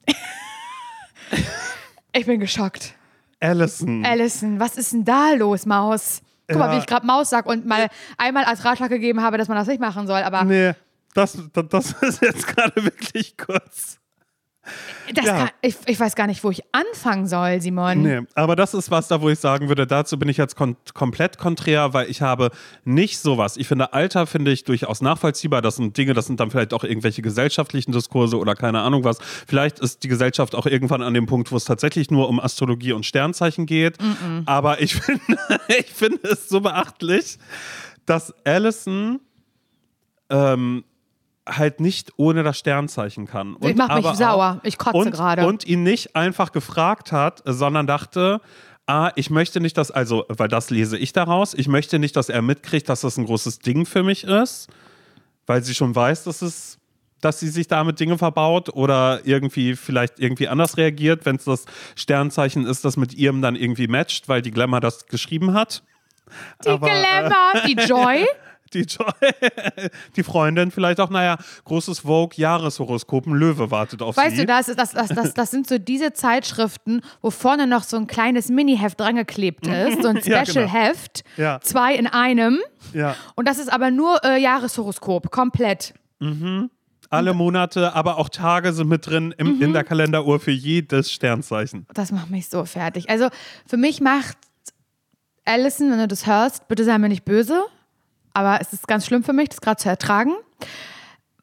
[2.13, 2.95] ich bin geschockt.
[3.45, 4.05] Allison.
[4.05, 6.21] Allison, was ist denn da los, Maus?
[6.47, 6.73] Guck mal, Ja.
[6.73, 9.67] wie ich gerade Maus sag und mal einmal als Ratschlag gegeben habe, dass man das
[9.67, 10.21] nicht machen soll.
[10.21, 10.73] Aber Nee,
[11.13, 13.99] das, das, das ist jetzt gerade wirklich kurz.
[15.15, 15.37] Ja.
[15.37, 18.01] kann, ich, ich weiß gar nicht, wo ich anfangen soll, Simon.
[18.01, 20.75] Nee, aber das ist was da, wo ich sagen würde, dazu bin ich jetzt kon
[20.93, 22.51] komplett konträr, weil ich habe
[22.83, 23.57] nicht sowas.
[23.57, 25.61] Ich finde, Alter finde ich durchaus nachvollziehbar.
[25.61, 29.19] Das sind Dinge, das sind dann vielleicht auch irgendwelche gesellschaftlichen Diskurse oder keine Ahnung was.
[29.47, 32.93] Vielleicht ist die Gesellschaft auch irgendwann an dem Punkt, wo es tatsächlich nur um Astrologie
[32.93, 33.97] und Sternzeichen geht.
[34.45, 37.37] Aber ich finde, ich finde es so beachtlich,
[38.05, 39.19] dass Allison
[40.29, 40.83] ähm,
[41.47, 43.55] halt nicht ohne das Sternzeichen kann.
[43.59, 44.59] Ich Und mach mich sauer.
[44.63, 45.45] Ich kotze gerade.
[45.45, 48.41] Und ihn nicht einfach gefragt hat, sondern dachte,
[48.87, 52.29] ah, ich möchte nicht, dass, also, weil das lese ich daraus, ich möchte nicht, dass
[52.29, 54.67] er mitkriegt, dass das ein großes Ding für mich ist,
[55.45, 56.79] weil sie schon weiß, dass es
[57.21, 61.65] dass sie sich damit Dinge verbaut oder irgendwie vielleicht irgendwie anders reagiert, wenn es das
[61.95, 65.81] Sternzeichen ist, das mit ihrem dann irgendwie matcht, weil die Glamour das geschrieben hat.
[66.63, 68.27] Die aber, äh, Glamour, die Joy.
[68.75, 69.11] Die, Joy,
[70.15, 74.41] die Freundin vielleicht auch, naja, großes Vogue-Jahreshoroskop, ein Löwe wartet auf Weißt sie.
[74.41, 78.49] du, das, das, das, das, sind so diese Zeitschriften, wo vorne noch so ein kleines
[78.49, 80.51] Mini-Heft drangeklebt ist, so ein Ja, genau.
[80.67, 81.59] Special-Heft, Ja.
[81.61, 82.59] zwei in einem.
[82.93, 83.15] Ja.
[83.35, 85.93] Und das ist aber nur äh, Jahreshoroskop, komplett.
[87.09, 89.61] Alle Monate, aber auch Tage sind mit drin im, Mhm.
[89.61, 91.85] in der Kalenderuhr für jedes Sternzeichen.
[91.93, 93.09] Das macht mich so fertig.
[93.09, 93.29] Also
[93.67, 94.37] für mich macht
[95.45, 97.61] Alison, wenn du das hörst, bitte sei mir nicht böse,
[98.35, 100.33] aber es ist ganz schlimm für mich, das gerade zu ertragen.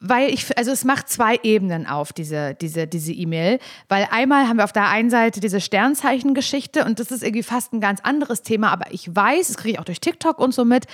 [0.04, 3.60] Weil ich, also es macht zwei Ebenen auf, diese diese diese E-Mail.
[3.88, 7.72] Weil einmal haben wir auf der einen Seite diese Sternzeichen-Geschichte und das ist irgendwie fast
[7.72, 10.64] ein ganz anderes Thema, aber ich weiß, das kriege ich auch durch TikTok und so
[10.64, 10.86] mit,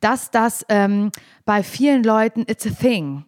[0.00, 1.10] dass das ähm,
[1.44, 3.24] bei vielen Leuten it's a thing.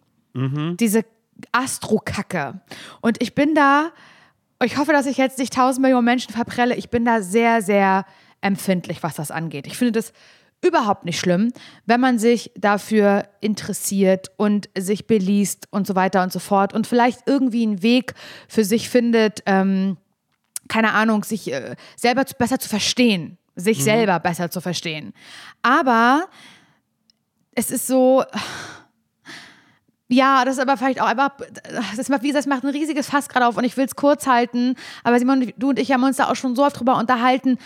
[0.79, 1.03] Diese
[1.51, 2.61] Astro-Kacke.
[3.01, 3.91] Und ich bin da,
[4.63, 6.75] ich hoffe, dass ich jetzt nicht tausend Millionen Menschen verprelle.
[6.75, 8.05] Ich bin da sehr, sehr
[8.41, 9.67] empfindlich, was das angeht.
[9.67, 10.13] Ich finde das
[10.61, 11.51] überhaupt nicht schlimm,
[11.85, 16.87] wenn man sich dafür interessiert und sich beliest und so weiter und so fort und
[16.87, 18.13] vielleicht irgendwie einen Weg
[18.47, 19.97] für sich findet, ähm,
[20.67, 25.13] keine Ahnung, sich äh, selber zu, besser zu verstehen, sich selber besser zu verstehen.
[25.61, 26.27] Aber
[27.53, 28.23] es ist so,
[30.07, 31.31] ja, das ist aber vielleicht auch einfach,
[31.95, 33.95] das macht, wie gesagt, das macht ein riesiges Fass gerade auf und ich will es
[33.95, 34.75] kurz halten.
[35.03, 37.57] Aber Simon, du und ich haben uns da auch schon so oft drüber unterhalten.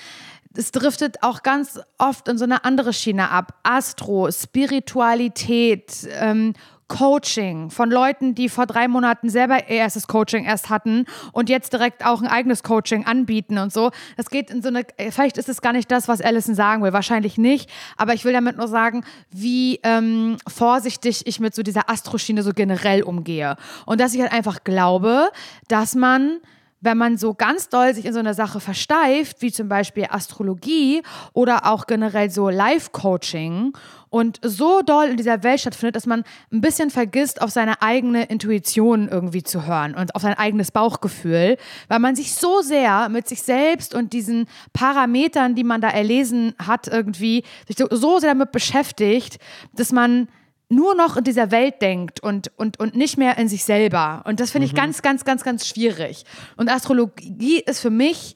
[0.56, 3.60] Es driftet auch ganz oft in so eine andere Schiene ab.
[3.64, 6.54] Astro, Spiritualität, ähm,
[6.90, 11.72] Coaching von Leuten, die vor drei Monaten selber ihr erstes Coaching erst hatten und jetzt
[11.72, 13.92] direkt auch ein eigenes Coaching anbieten und so.
[14.18, 16.92] Das geht in so eine, vielleicht ist es gar nicht das, was Allison sagen will,
[16.92, 21.90] wahrscheinlich nicht, aber ich will damit nur sagen, wie ähm, vorsichtig ich mit so dieser
[21.90, 23.56] Astroschiene so generell umgehe.
[23.86, 25.30] Und dass ich halt einfach glaube,
[25.68, 26.40] dass man
[26.82, 31.02] wenn man so ganz doll sich in so eine Sache versteift, wie zum Beispiel Astrologie
[31.34, 33.74] oder auch generell so Life-Coaching
[34.10, 38.24] und so doll in dieser Welt stattfindet, dass man ein bisschen vergisst, auf seine eigene
[38.26, 41.58] Intuition irgendwie zu hören und auf sein eigenes Bauchgefühl,
[41.90, 46.56] weil man sich so sehr mit sich selbst und diesen Parametern, die man da erlesen
[46.58, 49.38] hat, irgendwie sich so sehr damit beschäftigt,
[49.74, 50.28] dass man
[50.70, 54.22] nur noch in dieser Welt denkt und, und, und nicht mehr in sich selber.
[54.26, 56.24] Und das finde ich ganz, ganz, ganz, ganz schwierig.
[56.58, 58.36] Und Astrologie ist für mich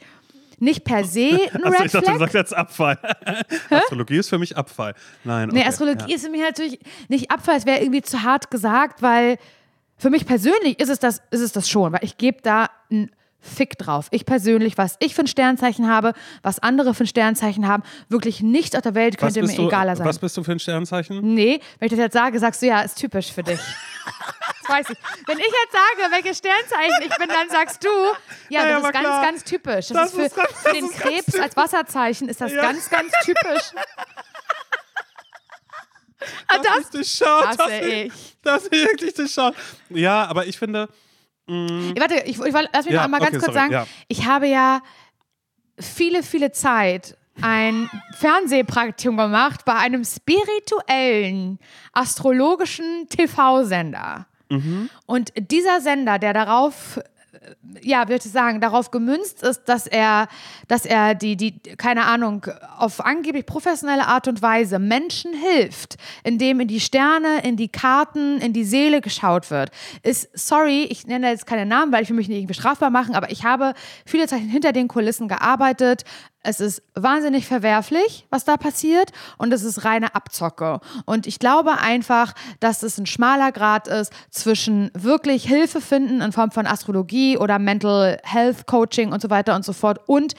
[0.58, 2.98] nicht per se ein Achso, Red ich dachte, du sagst jetzt Abfall.
[3.69, 4.96] Astrologie ist für mich Abfall.
[5.24, 5.60] Nein, okay.
[5.60, 9.38] Nee, Astrologie ist für mich natürlich nicht Abfall, es wäre irgendwie zu hart gesagt, weil
[9.98, 13.12] für mich persönlich ist es das, ist es das schon, weil ich gebe da einen
[13.43, 14.08] Fick drauf.
[14.12, 18.41] Ich persönlich, was ich für ein Sternzeichen habe, was andere für ein Sternzeichen haben, wirklich
[18.41, 20.08] nichts auf der Welt könnte mir du, egaler sein.
[20.08, 21.19] was bist du für ein Sternzeichen?
[21.34, 23.60] Nee, wenn ich das jetzt sage, sagst du, ja, ist typisch für dich.
[24.65, 24.97] Das weiß ich.
[25.27, 27.89] Wenn ich jetzt sage, welches Sternzeichen ich bin, dann sagst du,
[28.47, 29.21] ja, Ja, ja, das ist ganz, klar.
[29.25, 29.88] ganz typisch.
[29.88, 32.62] Das, Das ist für, ist ganz- für das den Krebs als Wasserzeichen ist das Ja.
[32.62, 33.71] ganz, ganz typisch.
[36.47, 37.45] Ah, Das das ist durchschaut.
[37.47, 38.13] hasse Das ich.
[38.41, 39.56] das ist wirklich durchschaut.
[39.89, 40.88] Ja, aber ich finde,
[41.47, 43.71] Warte, ich, ich, lass mich Ja, noch einmal ganz okay, kurz sorry, sagen.
[43.73, 43.88] ja.
[44.08, 44.82] Ich habe ja
[45.79, 51.60] viele, viele Zeit ein Fernsehpraktikum gemacht bei einem spirituellen,
[51.91, 54.27] astrologischen TV-Sender.
[54.49, 54.89] Mhm.
[55.06, 56.99] Und dieser Sender, der darauf
[57.82, 60.27] ja, soll ich sagen, darauf gemünzt ist, dass er,
[60.67, 62.45] dass er die, die, keine Ahnung,
[62.77, 68.39] auf angeblich professionelle Art und Weise Menschen hilft, indem in die Sterne, in die Karten,
[68.39, 69.71] in die Seele geschaut wird,
[70.03, 73.15] ist, sorry, ich nenne jetzt keine Namen, weil ich will mich nicht irgendwie strafbar machen,
[73.15, 73.73] aber ich habe
[74.06, 76.03] viele Zeit hinter den Kulissen gearbeitet.
[76.43, 80.82] Es ist wahnsinnig verwerflich, was da passiert und es ist reine Abzocke.
[81.06, 86.32] Und ich glaube einfach, dass es ein schmaler Grad ist zwischen wirklich Hilfe finden in
[86.34, 90.34] Form von Astrologie oder Mental Health Coaching und so weiter und so fort und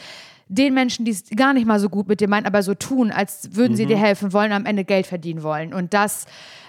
[0.48, 3.10] den Menschen, die es gar nicht mal so gut mit dir meinen, aber so tun,
[3.10, 3.88] als würden sie Mhm.
[3.88, 5.72] dir helfen wollen, am Ende Geld verdienen wollen.
[5.72, 6.26] Und das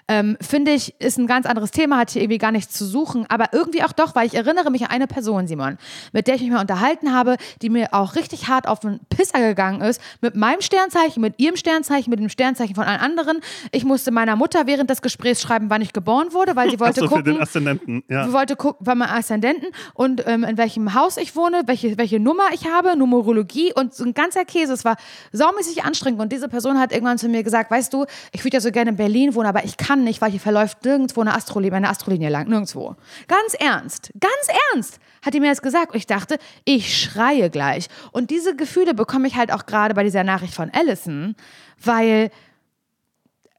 [0.08, 3.26] ähm, finde ich, ist ein ganz anderes Thema, hat hier irgendwie gar nichts zu suchen,
[3.28, 5.78] aber irgendwie auch doch, weil ich erinnere mich an eine Person, Simon,
[6.14, 9.40] mit der ich mich mal unterhalten habe, die mir auch richtig hart auf den Pisser
[9.40, 13.40] gegangen ist, mit meinem Sternzeichen, mit ihrem Sternzeichen, mit dem Sternzeichen von allen anderen.
[13.72, 17.02] Ich musste meiner Mutter während des Gesprächs schreiben, wann ich geboren wurde, weil sie wollte
[17.02, 18.04] Achso, für den gucken, Aszendenten.
[18.08, 18.28] Ja.
[18.28, 22.20] Sie wollte gucken, bei meinem Aszendenten und ähm, in welchem Haus ich wohne, welche, welche
[22.20, 24.74] Nummer ich habe, Numerologie und so ein ganzer Käse.
[24.74, 24.98] Es war
[25.32, 28.62] saumäßig anstrengend und diese Person hat irgendwann zu mir gesagt, weißt du, ich würde ja
[28.62, 31.78] so gerne in Berlin wohnen, aber ich kann nicht, weil hier verläuft nirgendwo eine Astrolinie,
[31.78, 32.96] eine Astrolinie lang, nirgendwo.
[33.28, 37.88] Ganz ernst, ganz ernst hat die mir das gesagt und ich dachte, ich schreie gleich.
[38.12, 41.36] Und diese Gefühle bekomme ich halt auch gerade bei dieser Nachricht von Allison,
[41.84, 42.30] weil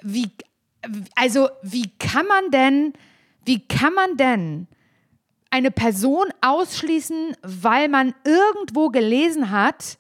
[0.01, 0.31] wie,
[1.17, 2.93] also wie kann man denn,
[3.45, 4.69] wie kann man denn
[5.51, 9.99] eine Person ausschließen, weil man irgendwo gelesen hat,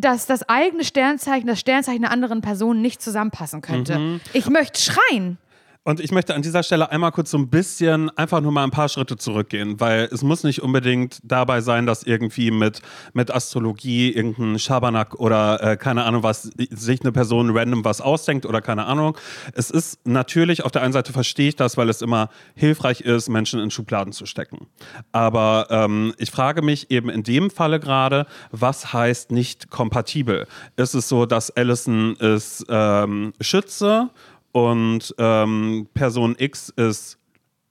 [0.00, 4.20] dass das eigene Sternzeichen, das Sternzeichen einer anderen Person nicht zusammenpassen könnte.
[4.32, 5.38] Ich möchte schreien.
[5.82, 8.70] Und ich möchte an dieser Stelle einmal kurz so ein bisschen einfach nur mal ein
[8.70, 12.82] paar Schritte zurückgehen, weil es muss nicht unbedingt dabei sein, dass irgendwie mit,
[13.14, 18.44] mit Astrologie irgendein Schabernack oder äh, keine Ahnung was, sich eine Person random was ausdenkt
[18.44, 19.16] oder keine Ahnung.
[19.54, 23.30] Es ist natürlich, auf der einen Seite verstehe ich das, weil es immer hilfreich ist,
[23.30, 24.66] Menschen in Schubladen zu stecken.
[25.12, 30.46] Aber ähm, ich frage mich eben in dem Falle gerade, was heißt nicht kompatibel?
[30.76, 34.10] Ist es so, dass Allison ist ähm, Schütze
[34.52, 37.18] und ähm, Person X ist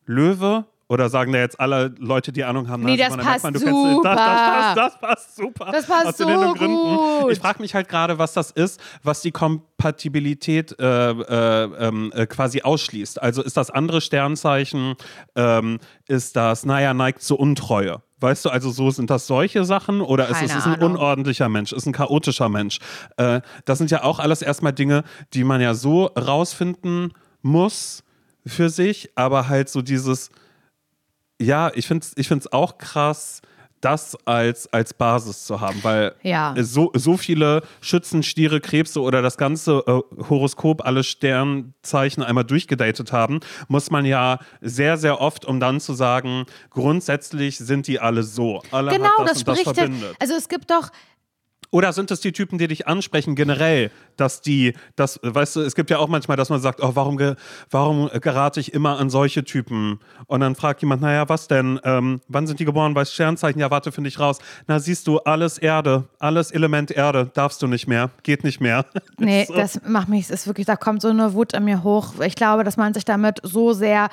[0.06, 0.65] Löwe?
[0.92, 3.56] Oder sagen da jetzt alle Leute, die Ahnung haben, Nee, das Simon, da merkt passt
[3.56, 4.76] das, das, das, super.
[4.76, 5.72] das passt super.
[5.72, 7.32] Das passt Aus so gut.
[7.32, 12.26] Ich frage mich halt gerade, was das ist, was die Kompatibilität äh, äh, ähm, äh,
[12.26, 13.22] quasi ausschließt.
[13.22, 14.96] Also ist das andere Sternzeichen,
[15.36, 18.02] ähm, ist das, naja, neigt zur Untreue.
[18.21, 20.91] Weißt du, also so sind das solche Sachen oder ist es Keine ist ein Ahnung.
[20.91, 22.79] unordentlicher Mensch, ist ein chaotischer Mensch?
[23.17, 25.03] Äh, das sind ja auch alles erstmal Dinge,
[25.34, 28.03] die man ja so rausfinden muss
[28.45, 30.29] für sich, aber halt so dieses,
[31.39, 33.41] ja, ich finde es ich find's auch krass,
[33.82, 36.54] das als, als Basis zu haben, weil Ja.
[36.60, 43.12] so, so viele Schützen, Stiere, Krebse oder das ganze äh, Horoskop, alle Sternzeichen einmal durchgedatet
[43.12, 48.24] haben, muss man ja sehr, sehr oft, um dann zu sagen, grundsätzlich sind die alle
[48.24, 48.62] so.
[48.72, 49.76] Alle Genau, das, das und das spricht.
[49.78, 50.15] verbindet.
[50.20, 50.89] also es gibt doch,
[51.71, 55.75] Oder sind es die Typen, die dich ansprechen, generell, dass die, das, weißt du, es
[55.75, 57.36] gibt ja auch manchmal, dass man sagt, oh, warum, ge,
[57.69, 59.99] warum gerate ich immer an solche Typen?
[60.25, 61.79] Und dann fragt jemand, naja, was denn?
[61.84, 62.93] Ähm, wann sind die geboren?
[62.95, 63.60] Bei Sternzeichen?
[63.62, 64.39] Ja, warte, finde ich raus.
[64.67, 68.86] Na, siehst du, alles Erde, alles Element Erde, darfst du nicht mehr, geht nicht mehr.
[69.19, 69.53] nee, So.
[69.53, 72.19] das macht mich, es ist wirklich, da kommt so eine Wut an mir hoch.
[72.25, 74.10] Ich glaube, dass man sich damit so sehr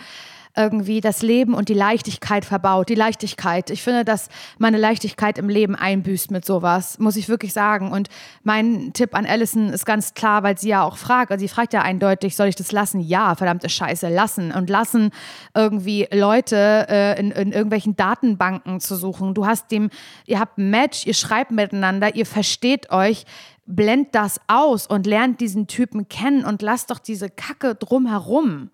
[0.57, 2.89] irgendwie das Leben und die Leichtigkeit verbaut.
[2.89, 3.71] Die Leichtigkeit.
[3.71, 7.93] Ich finde, dass meine Leichtigkeit im Leben einbüßt mit sowas, muss ich wirklich sagen.
[7.93, 8.09] Und
[8.43, 11.73] mein Tipp an Allison ist ganz klar, weil sie ja auch fragt, also sie fragt
[11.73, 13.01] ja eindeutig, soll ich das lassen?
[13.01, 14.53] Ja, verdammte Scheiße, lassen.
[14.53, 15.11] Und lassen
[15.55, 19.35] irgendwie Leute äh, in, in irgendwelchen Datenbanken zu suchen.
[19.35, 19.91] Du hast dem,
[20.25, 23.27] ihr habt ein Match, ihr schreibt miteinander, ihr versteht euch,
[23.67, 28.71] blend das aus und lernt diesen Typen kennen und lasst doch diese Kacke drumherum.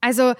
[0.00, 0.34] Also,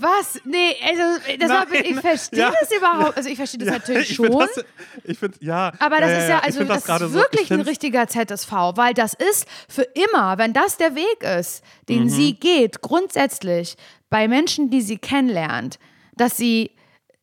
[0.00, 0.40] was?
[0.44, 2.52] Nee, also, das war, ich verstehe ja.
[2.60, 3.16] das überhaupt.
[3.16, 4.26] Also, ich verstehe das Ja, natürlich ich schon.
[4.26, 4.64] find Das,
[5.04, 5.72] ich finde, ja.
[5.78, 8.52] Aber das ja, ist ja, also das, gerade ist so- wirklich ich ein richtiger ZSV,
[8.76, 12.08] weil das ist für immer, wenn das der Weg ist, den Mhm.
[12.08, 13.76] sie geht, grundsätzlich
[14.10, 15.78] bei Menschen, die sie kennenlernt,
[16.16, 16.70] dass sie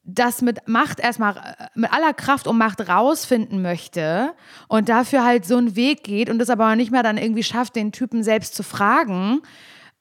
[0.03, 4.33] das mit Macht erstmal, äh, mit aller Kraft und Macht rausfinden möchte
[4.67, 7.75] und dafür halt so einen Weg geht und es aber nicht mehr dann irgendwie schafft,
[7.75, 9.41] den Typen selbst zu fragen,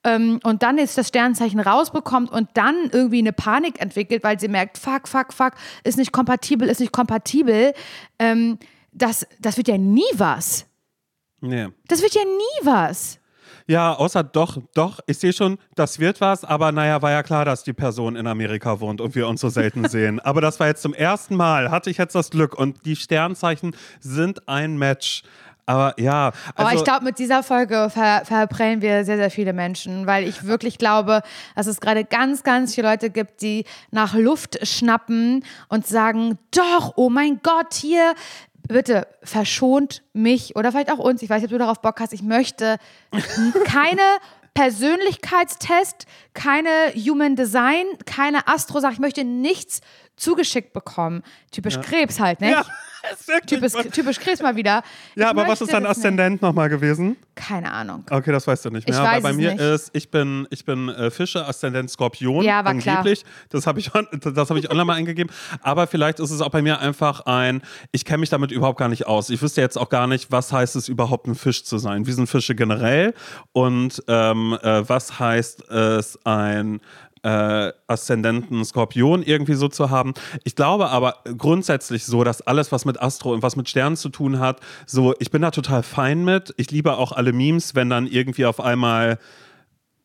[0.05, 4.49] ähm, und dann jetzt das Sternzeichen rausbekommt und dann irgendwie eine Panik entwickelt, weil sie
[4.49, 5.53] merkt, fuck, fuck, fuck,
[5.85, 7.75] ist nicht kompatibel, ist nicht kompatibel,
[8.19, 8.59] ähm,
[8.93, 10.67] das, das wird ja nie was.
[11.41, 11.69] Nee.
[11.89, 13.21] Das wird ja nie was.
[13.67, 17.45] Ja, außer doch, doch, ich sehe schon, das wird was, aber naja, war ja klar,
[17.45, 20.19] dass die Person in Amerika wohnt und wir uns so selten sehen.
[20.19, 23.77] Aber das war jetzt zum ersten Mal, hatte ich jetzt das Glück und die Sternzeichen
[24.01, 25.23] sind ein Match.
[25.71, 29.53] Aber ja, Aber also, ich glaube, mit dieser Folge ver verprellen wir sehr, sehr viele
[29.53, 31.23] Menschen, weil ich wirklich glaube,
[31.55, 36.95] dass es gerade ganz, ganz viele Leute gibt, die nach Luft schnappen und sagen, doch,
[36.97, 38.15] oh mein Gott, hier,
[38.67, 42.13] bitte verschont mich oder vielleicht auch uns, ich weiß nicht, ob du darauf Bock hast,
[42.13, 42.77] ich möchte
[43.65, 44.03] keine
[44.55, 49.83] Persönlichkeitstest, keine Human Design, keine Astro-Sache, ich möchte nichts
[50.17, 51.23] zugeschickt bekommen.
[51.53, 52.51] Typisch Krebs halt, ne?
[52.51, 52.67] Ja.
[53.47, 54.83] Typisch, typisch Chris mal wieder.
[55.15, 55.87] Ja, Ich aber was ist dein.
[55.87, 57.17] Aszendent nochmal gewesen?
[57.35, 58.05] Keine Ahnung.
[58.11, 59.03] Okay, das weißt du nicht Ich mehr.
[59.03, 59.61] weiß aber bei es mir nicht.
[59.61, 62.45] ist, ich bin, ich bin äh, Fische, Aszendent Skorpion.
[62.45, 62.99] Ja, war klar.
[62.99, 63.25] angeblich.
[63.49, 65.33] Das habe ich, das hab ich online mal eingegeben.
[65.63, 68.89] Aber vielleicht ist es auch bei mir einfach ein, ich kenne mich damit überhaupt gar
[68.89, 69.31] nicht aus.
[69.31, 72.07] Ich wüsste jetzt auch gar nicht, was heißt es überhaupt, ein Fisch zu sein.
[72.07, 73.15] Wie sind Fische generell?
[73.53, 76.81] Und ähm, äh, was heißt es, ein
[77.23, 80.15] äh, Aszendenten Skorpion irgendwie so zu haben.
[80.45, 84.09] Ich glaube aber grundsätzlich so, dass alles, was mit Astro und was mit Sternen zu
[84.09, 86.55] tun hat, so, ich bin da total fein mit.
[86.57, 89.19] Ich liebe auch alle Memes, wenn dann irgendwie auf einmal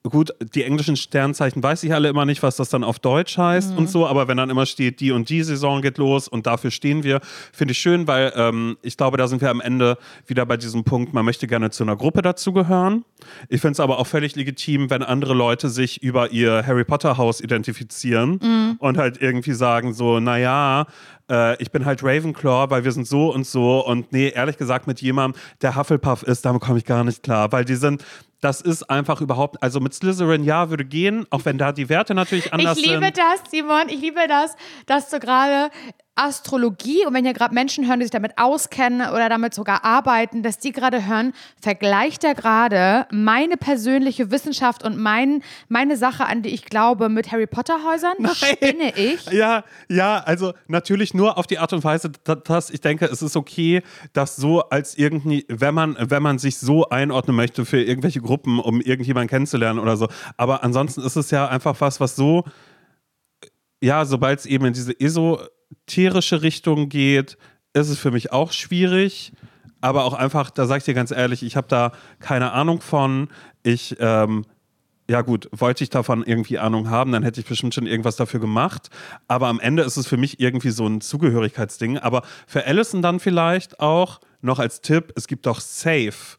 [0.10, 3.72] Gut, die englischen Sternzeichen weiß ich alle immer nicht, was das dann auf Deutsch heißt
[3.72, 3.78] Mhm.
[3.80, 6.70] und so, aber wenn dann immer steht, die und die Saison geht los und dafür
[6.70, 10.46] stehen wir, finde ich schön, weil ähm, ich glaube, da sind wir am Ende wieder
[10.46, 13.04] bei diesem Punkt, man möchte gerne zu einer Gruppe dazugehören.
[13.50, 17.18] Ich finde es aber auch völlig legitim, wenn andere Leute sich über ihr Harry Potter
[17.18, 18.76] Haus identifizieren Mhm.
[18.80, 20.86] und halt irgendwie sagen so, naja,
[21.32, 24.86] äh, ich bin halt Ravenclaw, weil wir sind so und so und nee, ehrlich gesagt
[24.86, 28.04] mit jemandem, der Hufflepuff ist, damit komme ich gar nicht klar, weil die sind
[28.41, 32.13] das ist einfach überhaupt, also mit Slytherin ja würde gehen, auch wenn da die Werte
[32.13, 33.17] natürlich anders Ich liebe sind.
[33.17, 35.69] das, Simon, ich liebe das, dass du gerade
[36.17, 40.43] Astrologie und wenn hier gerade Menschen hören, die sich damit auskennen oder damit sogar arbeiten,
[40.43, 46.41] dass die gerade hören, vergleicht er gerade meine persönliche Wissenschaft und mein, meine Sache, an
[46.41, 48.13] die ich glaube, mit Harry Potter Häusern?
[48.34, 49.26] Spinne ich?
[49.36, 53.21] Ja, ja, also natürlich nur auf die Art und Weise, da- dass ich denke, es
[53.21, 53.82] ist okay,
[54.13, 58.35] das so als irgendwie, wenn man, wenn man sich so einordnen möchte für irgendwelche Gruppen,
[58.43, 60.08] um irgendjemanden kennenzulernen oder so.
[60.38, 62.43] Aber ansonsten ist es ja einfach was, was so,
[63.82, 67.38] ja, sobald es eben in diese esoterische Richtung geht,
[67.74, 69.34] ist es für mich auch schwierig.
[69.82, 73.28] Aber auch einfach, da sage ich dir ganz ehrlich, ich habe da keine Ahnung von.
[73.62, 74.45] Ich, ähm,
[75.08, 78.39] ja gut, wollte ich davon irgendwie Ahnung haben, dann hätte ich bestimmt schon irgendwas dafür
[78.39, 78.89] gemacht.
[79.28, 82.00] Aber am Ende ist es für mich irgendwie so ein Zugehörigkeitsding.
[82.00, 86.38] Aber für Allison dann vielleicht auch noch als Tipp, es gibt doch Safe.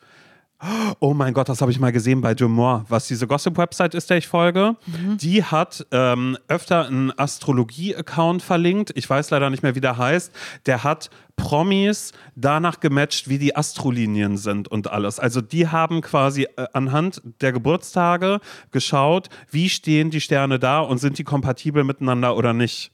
[1.00, 4.16] Oh mein Gott, das habe ich mal gesehen bei Dumois, was diese Gossip-Website ist, der
[4.16, 4.76] ich folge.
[5.20, 8.90] Die hat ähm, öfter einen Astrologie-Account verlinkt.
[8.94, 10.32] Ich weiß leider nicht mehr, wie der heißt.
[10.64, 15.20] Der hat Promis danach gematcht, wie die Astrolinien sind und alles.
[15.20, 18.40] Also die haben quasi äh, anhand der Geburtstage
[18.70, 22.92] geschaut, wie stehen die Sterne da und sind die kompatibel miteinander oder nicht.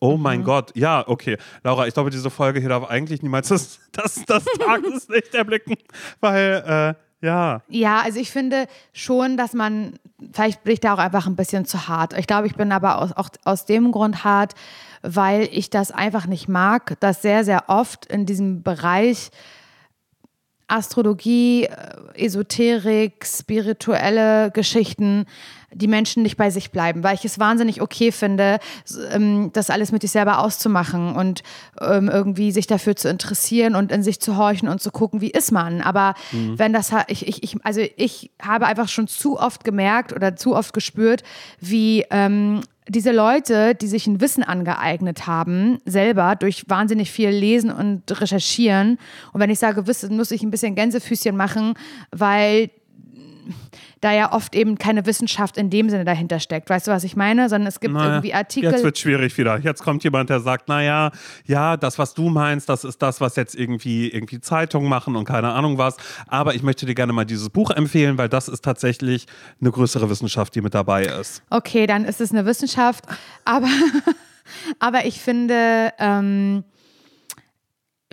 [0.00, 1.38] Oh mein Gott, ja, okay.
[1.62, 5.76] Laura, ich glaube, diese Folge hier darf eigentlich niemals das, das, das Tageslicht erblicken,
[6.20, 7.62] weil, äh, ja.
[7.68, 9.94] Ja, also ich finde schon, dass man,
[10.32, 12.12] vielleicht bin ich da auch einfach ein bisschen zu hart.
[12.18, 14.54] Ich glaube, ich bin aber aus, auch aus dem Grund hart,
[15.00, 19.30] weil ich das einfach nicht mag, dass sehr, sehr oft in diesem Bereich
[20.66, 25.26] Astrologie, äh, Esoterik, spirituelle Geschichten,
[25.74, 28.58] die Menschen nicht bei sich bleiben, weil ich es wahnsinnig okay finde,
[29.10, 31.42] ähm, das alles mit sich selber auszumachen und
[31.80, 35.30] ähm, irgendwie sich dafür zu interessieren und in sich zu horchen und zu gucken, wie
[35.30, 35.80] ist man.
[35.80, 36.14] Aber
[36.56, 40.54] wenn das, ich, ich, ich, also ich habe einfach schon zu oft gemerkt oder zu
[40.54, 41.22] oft gespürt,
[41.60, 47.70] wie ähm, diese Leute, die sich ein Wissen angeeignet haben, selber durch wahnsinnig viel Lesen
[47.70, 48.98] und Recherchieren.
[49.32, 51.74] Und wenn ich sage Wissen, muss ich ein bisschen Gänsefüßchen machen,
[52.10, 52.70] weil
[54.04, 56.68] da ja oft eben keine Wissenschaft in dem Sinne dahinter steckt.
[56.68, 57.48] Weißt du, was ich meine?
[57.48, 58.70] Sondern es gibt Naja, irgendwie Artikel.
[58.70, 59.58] Jetzt wird schwierig wieder.
[59.58, 61.10] Jetzt kommt jemand, der sagt, naja,
[61.46, 65.24] ja, das, was du meinst, das ist das, was jetzt irgendwie, irgendwie Zeitungen machen und
[65.24, 65.96] keine Ahnung was.
[66.26, 69.26] Aber ich möchte dir gerne mal dieses Buch empfehlen, weil das ist tatsächlich
[69.60, 71.42] eine größere Wissenschaft, die mit dabei ist.
[71.48, 73.06] Okay, dann ist es eine Wissenschaft.
[73.46, 73.68] Aber,
[74.80, 76.64] aber ich finde, ähm,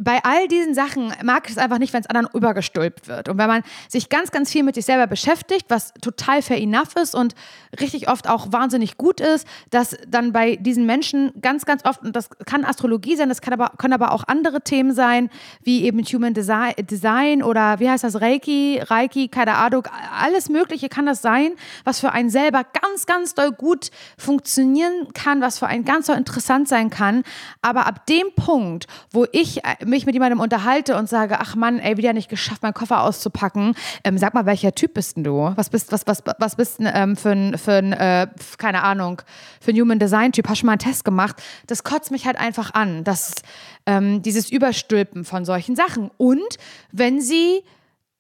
[0.04, 3.30] bei all diesen Sachen mag ich es einfach nicht, wenn es anderen übergestülpt wird.
[3.30, 6.96] Und wenn man sich ganz, ganz viel mit sich selber beschäftigt, was total fair enough
[6.96, 7.36] ist und
[7.80, 12.16] richtig oft auch wahnsinnig gut ist, dass dann bei diesen Menschen ganz, ganz oft, und
[12.16, 15.30] das kann Astrologie sein, das kann aber, können aber auch andere Themen sein,
[15.64, 19.88] wie eben Human Design, Design oder wie heißt das, Reiki, Reiki, keine Ahnung,
[20.20, 21.52] alles Mögliche kann das sein,
[21.84, 26.18] was für einen selber ganz, ganz doll gut funktionieren kann, was für einen ganz doll
[26.18, 27.22] interessant sein kann.
[27.62, 31.78] Aber ab dem Punkt, wo ich äh, mich mit jemandem unterhalte und sage, ach Mann,
[31.80, 35.54] ey, wieder nicht geschafft, meinen Koffer auszupacken, ähm, sag mal, welcher Typ bist denn du?
[35.56, 38.28] Was bist, was, was, was bist denn ähm, für ein, für ein äh,
[38.58, 39.22] keine Ahnung,
[39.60, 40.50] für ein Human Design Typ?
[40.50, 41.42] Hast du mal einen Test gemacht?
[41.68, 43.36] Das kotzt mich halt einfach an, dass
[43.86, 46.10] ähm, dieses Überstülpen von solchen Sachen.
[46.18, 46.58] Und
[46.92, 47.64] wenn sie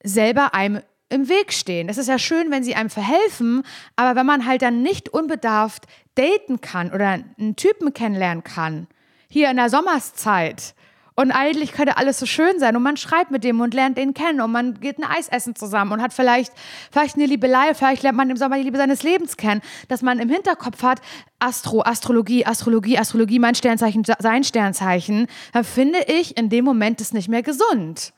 [0.04, 0.82] selber einem
[1.12, 1.90] im Weg stehen.
[1.90, 3.64] Es ist ja schön, wenn sie einem verhelfen,
[3.98, 8.88] aber wenn man halt dann nicht unbedarft daten kann oder einen Typen kennenlernen kann,
[9.28, 10.74] hier in der Sommerszeit,
[11.22, 14.16] Und eigentlich könnte alles so schön sein und man schreibt mit dem und lernt den
[14.16, 16.52] kennen und man geht ein Eis essen zusammen und hat vielleicht,
[16.92, 20.18] vielleicht eine Liebelei, vielleicht lernt man im Sommer die Liebe seines Lebens kennen, dass man
[20.18, 21.00] im Hinterkopf hat,
[21.38, 27.14] Astro, Astrologie, Astrologie, Astrologie, mein Sternzeichen, sein Sternzeichen, dann finde ich in dem Moment es
[27.14, 28.14] nicht mehr gesund.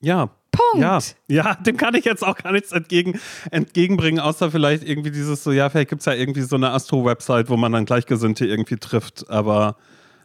[0.00, 0.30] Ja.
[0.52, 0.84] Punkt.
[0.84, 3.18] Ja, ja, dem kann ich jetzt auch gar nichts entgegen,
[3.50, 7.50] entgegenbringen, außer vielleicht irgendwie dieses so, ja, vielleicht gibt es ja irgendwie so eine Astro-Website,
[7.50, 9.76] wo man dann Gleichgesinnte irgendwie trifft, aber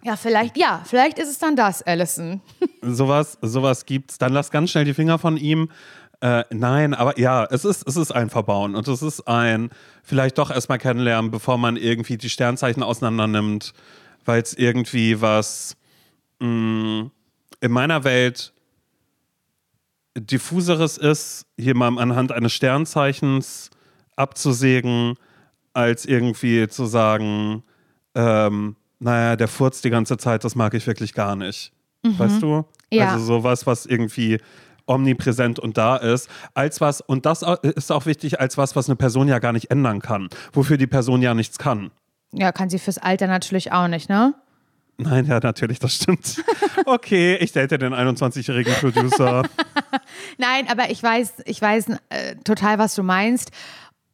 [0.04, 2.42] Ja, vielleicht, ja, vielleicht ist es dann das, Alison.
[2.82, 4.18] sowas, sowas gibt's.
[4.18, 5.70] Dann lass ganz schnell die Finger von ihm.
[6.22, 9.70] Äh, nein, aber ja, es ist, es ist ein Verbauen und es ist ein
[10.04, 13.74] vielleicht doch erstmal kennenlernen, bevor man irgendwie die Sternzeichen auseinander nimmt,
[14.26, 15.78] weil es irgendwie was
[16.40, 17.10] mh,
[17.62, 18.54] in meiner Welt
[20.18, 23.70] diffuseres ist, jemandem anhand eines Sternzeichens
[24.18, 25.16] abzusägen,
[25.74, 27.64] als irgendwie zu sagen,
[28.16, 31.72] ähm, naja, der furzt die ganze Zeit, das mag ich wirklich gar nicht.
[32.04, 32.66] Weißt du?
[32.92, 33.14] Ja.
[33.14, 34.40] Also sowas, was irgendwie
[34.86, 37.44] omnipräsent und da ist, als was, und das
[37.76, 40.88] ist auch wichtig, als was, was eine Person ja gar nicht ändern kann, wofür die
[40.88, 41.92] Person ja nichts kann.
[42.32, 44.34] Ja, kann sie fürs Alter natürlich auch nicht, ne?
[44.98, 46.44] Nein, ja, natürlich, das stimmt.
[46.86, 49.44] Okay, ich date den 21-jährigen Producer.
[50.38, 53.52] Nein, aber ich weiß, ich weiß äh, total, was du meinst.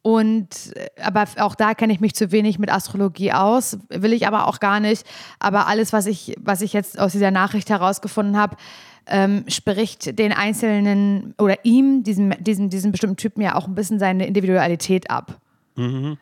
[0.06, 4.46] Und aber auch da kenne ich mich zu wenig mit Astrologie aus, will ich aber
[4.46, 5.04] auch gar nicht.
[5.40, 8.56] Aber alles, was ich, was ich jetzt aus dieser Nachricht herausgefunden habe,
[9.08, 13.98] ähm, spricht den Einzelnen oder ihm, diesem, diesem, diesem bestimmten Typen ja auch ein bisschen
[13.98, 15.40] seine Individualität ab.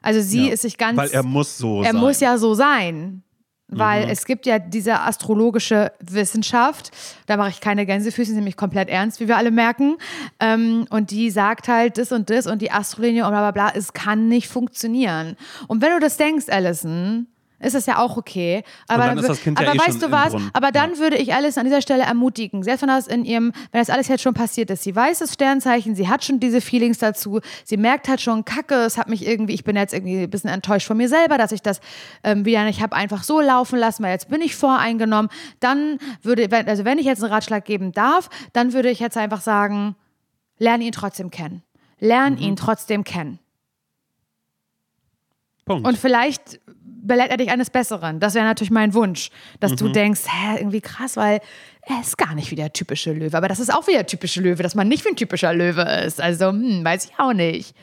[0.01, 0.55] Also sie Ja.
[0.55, 0.97] ist sich ganz.
[0.97, 2.01] Weil er muss so er sein.
[2.01, 3.23] muss ja so sein.
[3.69, 6.91] Weil es gibt ja diese astrologische Wissenschaft,
[7.27, 9.97] da mache ich keine Gänsefüße, nämlich komplett ernst, wie wir alle merken.
[10.39, 13.73] Ähm, und die sagt halt das und das und die Astrolinie und bla bla bla,
[13.75, 15.37] es kann nicht funktionieren.
[15.67, 17.27] Und wenn du das denkst, Alison,
[17.65, 18.63] ist das ja auch okay.
[18.89, 20.33] Aber, dann das Kind ja aber eh weißt du was?
[20.33, 20.51] Brunnen.
[20.53, 23.81] Aber dann würde ich Alice an dieser Stelle ermutigen, selbst wenn das in ihrem, wenn
[23.81, 26.99] das alles jetzt schon passiert ist, sie weiß das Sternzeichen, sie hat schon diese Feelings
[26.99, 30.31] dazu, sie merkt halt schon, Kacke, es hat mich irgendwie, ich bin jetzt irgendwie ein
[30.31, 31.81] bisschen enttäuscht von mir selber, dass ich das
[32.23, 35.31] ähm, wieder nicht habe einfach so laufen lassen, weil jetzt bin ich voreingenommen.
[35.61, 39.17] Dann würde, wenn- also wenn ich jetzt einen Ratschlag geben darf, dann würde ich jetzt
[39.17, 39.97] einfach sagen,
[40.59, 41.63] lerne ihn trotzdem kennen.
[42.01, 42.39] Lern Mhm.
[42.41, 43.39] ihn trotzdem kennen.
[45.65, 45.87] Punkt.
[45.87, 46.61] Und vielleicht
[47.07, 48.19] belehrt er dich eines Besseren.
[48.21, 49.77] Das wäre natürlich mein Wunsch, dass Mhm.
[49.77, 51.41] du denkst, hä, irgendwie krass, weil
[51.83, 53.37] er ist gar nicht wie der typische Löwe.
[53.37, 55.83] Aber das ist auch wie der typische Löwe, dass man nicht wie ein typischer Löwe
[56.07, 56.21] ist.
[56.21, 57.75] Also, hm, weiß ich auch nicht.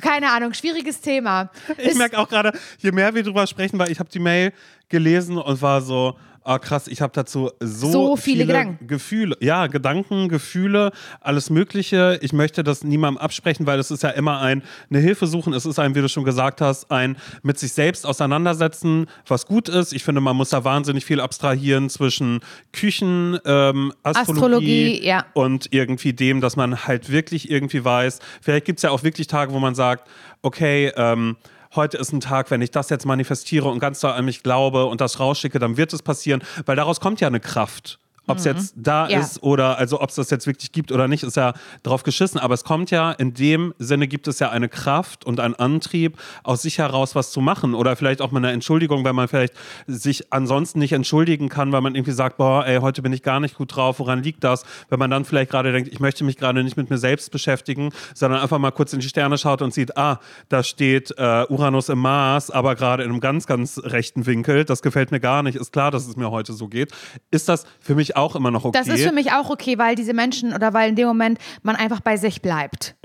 [0.00, 1.50] Keine Ahnung, schwieriges Thema.
[1.76, 4.52] Ich merke auch gerade, je mehr wir drüber sprechen, weil ich habe die Mail
[4.88, 6.16] gelesen und war so,
[6.48, 8.86] ah krass, ich habe dazu so, So viele Gedanken.
[8.86, 12.18] Gefühle, ja, Gedanken, Gefühle, alles Mögliche.
[12.22, 15.52] Ich möchte das niemandem absprechen, weil es ist ja immer ein eine Hilfe suchen.
[15.52, 19.68] Es ist ein, wie du schon gesagt hast, ein mit sich selbst auseinandersetzen, was gut
[19.68, 19.92] ist.
[19.92, 22.40] Ich finde, man muss da wahnsinnig viel abstrahieren zwischen
[22.72, 25.26] Küchen, ähm, Astrologie, Astrologie, ja.
[25.34, 29.26] und irgendwie dem, dass man halt wirklich irgendwie weiß, vielleicht gibt es ja auch wirklich
[29.26, 30.08] Tage, wo man sagt,
[30.42, 31.36] okay, ähm,
[31.74, 34.86] heute ist ein Tag, wenn ich das jetzt manifestiere und ganz doll an mich glaube
[34.86, 37.98] und das rausschicke, dann wird es passieren, weil daraus kommt ja eine Kraft.
[38.28, 39.10] Ob es jetzt da Mhm.
[39.10, 39.20] Ja.
[39.20, 41.52] ist oder also ob es das jetzt wirklich gibt oder nicht, ist ja
[41.82, 42.38] drauf geschissen.
[42.38, 46.16] Aber es kommt ja, in dem Sinne gibt es ja eine Kraft und einen Antrieb,
[46.42, 47.74] aus sich heraus was zu machen.
[47.74, 49.54] Oder vielleicht auch mal eine Entschuldigung, wenn man vielleicht
[49.86, 53.40] sich ansonsten nicht entschuldigen kann, weil man irgendwie sagt, boah, ey, heute bin ich gar
[53.40, 54.64] nicht gut drauf, woran liegt das?
[54.88, 57.90] Wenn man dann vielleicht gerade denkt, ich möchte mich gerade nicht mit mir selbst beschäftigen,
[58.14, 61.88] sondern einfach mal kurz in die Sterne schaut und sieht, ah, da steht äh, Uranus
[61.88, 64.64] im Mars, aber gerade in einem ganz, ganz rechten Winkel.
[64.64, 65.56] Das gefällt mir gar nicht.
[65.56, 66.92] Ist klar, dass es mir heute so geht.
[67.30, 68.78] Ist das für mich auch immer noch okay?
[68.78, 71.76] Das ist für mich auch okay, weil diese Menschen oder weil in dem Moment man
[71.76, 72.96] einfach bei sich bleibt.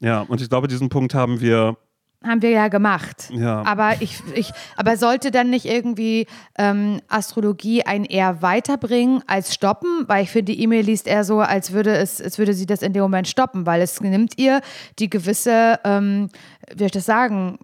[0.00, 1.76] Ja, und ich glaube, diesen Punkt haben wir.
[2.22, 3.30] Haben wir ja gemacht.
[3.32, 3.62] Ja.
[3.64, 6.26] Aber ich, ich, aber sollte dann nicht irgendwie
[6.58, 10.04] ähm, Astrologie einen eher weiterbringen als stoppen?
[10.06, 12.82] Weil ich finde, die E-Mail liest eher so, als würde es, als würde sie das
[12.82, 14.60] in dem Moment stoppen, weil es nimmt ihr
[14.98, 16.28] die gewisse, ähm,
[16.70, 17.58] wie soll ich das sagen,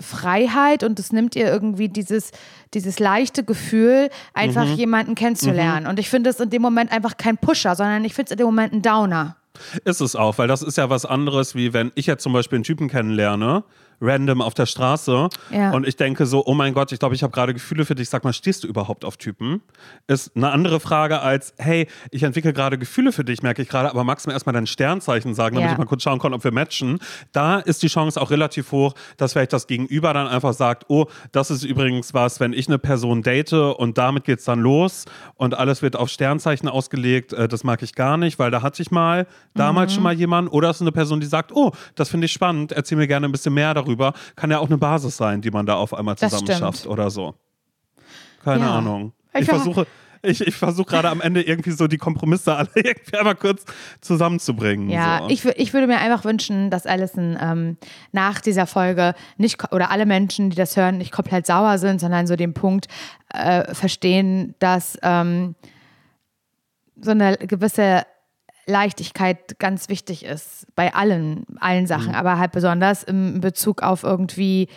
[0.00, 2.32] Freiheit und es nimmt ihr irgendwie dieses,
[2.74, 4.74] dieses leichte Gefühl, einfach Mhm.
[4.74, 5.86] jemanden kennenzulernen.
[5.86, 8.38] Und ich finde es in dem Moment einfach kein Pusher, sondern ich finde es in
[8.38, 9.36] dem Moment ein Downer.
[9.84, 12.56] Ist es auch, weil das ist ja was anderes, wie wenn ich jetzt zum Beispiel
[12.56, 13.64] einen Typen kennenlerne,
[14.02, 15.70] random auf der Straße, Ja.
[15.70, 18.08] und ich denke so, oh mein Gott, ich glaube, ich habe gerade Gefühle für dich.
[18.10, 19.62] Sag mal, stehst du überhaupt auf Typen?
[20.08, 23.88] Ist eine andere Frage als, hey, ich entwickle gerade Gefühle für dich, merke ich gerade,
[23.90, 25.72] aber magst du mir erstmal dein Sternzeichen sagen, damit Ja.
[25.72, 26.98] ich mal kurz schauen kann, ob wir matchen?
[27.32, 31.06] Da ist die Chance auch relativ hoch, dass vielleicht das Gegenüber dann einfach sagt, oh,
[31.30, 35.04] das ist übrigens was, wenn ich eine Person date und damit geht es dann los
[35.36, 38.82] und alles wird auf Sternzeichen ausgelegt, äh, das mag ich gar nicht, weil da hatte
[38.82, 39.94] ich mal damals Mhm.
[39.94, 42.72] schon mal jemanden oder es ist eine Person, die sagt, oh, das finde ich spannend,
[42.72, 43.91] erzähl mir gerne ein bisschen mehr darüber.
[44.36, 47.34] Kann ja auch eine Basis sein, die man da auf einmal zusammen schafft oder so.
[48.44, 48.78] Keine Ja.
[48.78, 49.12] Ahnung.
[49.38, 49.86] Ich versuche,
[50.22, 53.64] ich, ich versuche gerade am Ende irgendwie so die Kompromisse alle irgendwie einmal kurz
[54.00, 54.88] zusammenzubringen.
[54.90, 55.28] Ja, so.
[55.30, 57.76] ich, ich würde mir einfach wünschen, dass Alison ähm,
[58.12, 62.26] nach dieser Folge nicht, oder alle Menschen, die das hören, nicht komplett sauer sind, sondern
[62.26, 62.86] so den Punkt
[63.32, 65.54] äh, verstehen, dass ähm,
[67.00, 68.04] so eine gewisse
[68.66, 72.14] Leichtigkeit ganz wichtig ist bei allen, allen Sachen, mhm.
[72.14, 74.68] aber halt besonders im Bezug auf irgendwie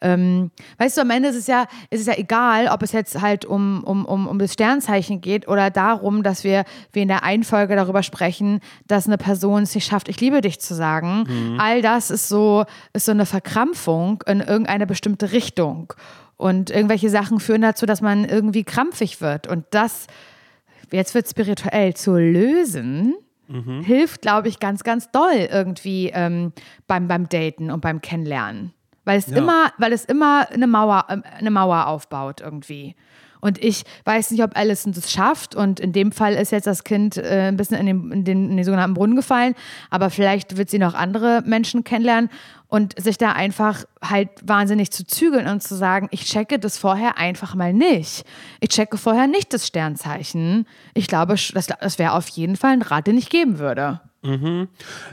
[0.00, 3.20] ähm, weißt du, am Ende ist es ja, ist es ja egal, ob es jetzt
[3.20, 7.24] halt um, um, um, um das Sternzeichen geht oder darum, dass wir wie in der
[7.24, 11.24] einen Folge darüber sprechen, dass eine Person es nicht schafft, ich liebe dich zu sagen.
[11.28, 11.60] Mhm.
[11.60, 15.92] All das ist so, ist so eine Verkrampfung in irgendeine bestimmte Richtung.
[16.36, 19.48] Und irgendwelche Sachen führen dazu, dass man irgendwie krampfig wird.
[19.48, 20.06] Und das,
[20.92, 23.16] jetzt wird spirituell, zu lösen,
[23.48, 23.82] mhm.
[23.82, 26.52] hilft, glaube ich, ganz, ganz doll irgendwie ähm,
[26.86, 28.72] beim, beim Daten und beim Kennenlernen.
[29.04, 29.38] Weil es ja.
[29.38, 32.94] immer, weil es immer eine Mauer, ähm, eine Mauer aufbaut irgendwie.
[33.40, 35.54] Und ich weiß nicht, ob Alison das schafft.
[35.54, 38.50] Und in dem Fall ist jetzt das Kind äh, ein bisschen in den, in, den,
[38.50, 39.54] in den sogenannten Brunnen gefallen.
[39.90, 42.30] Aber vielleicht wird sie noch andere Menschen kennenlernen
[42.68, 47.18] und sich da einfach halt wahnsinnig zu zügeln und zu sagen, ich checke das vorher
[47.18, 48.24] einfach mal nicht.
[48.60, 50.66] Ich checke vorher nicht das Sternzeichen.
[50.94, 54.00] Ich glaube, das, das wäre auf jeden Fall ein Rat, den ich geben würde.
[54.22, 54.68] Mhm.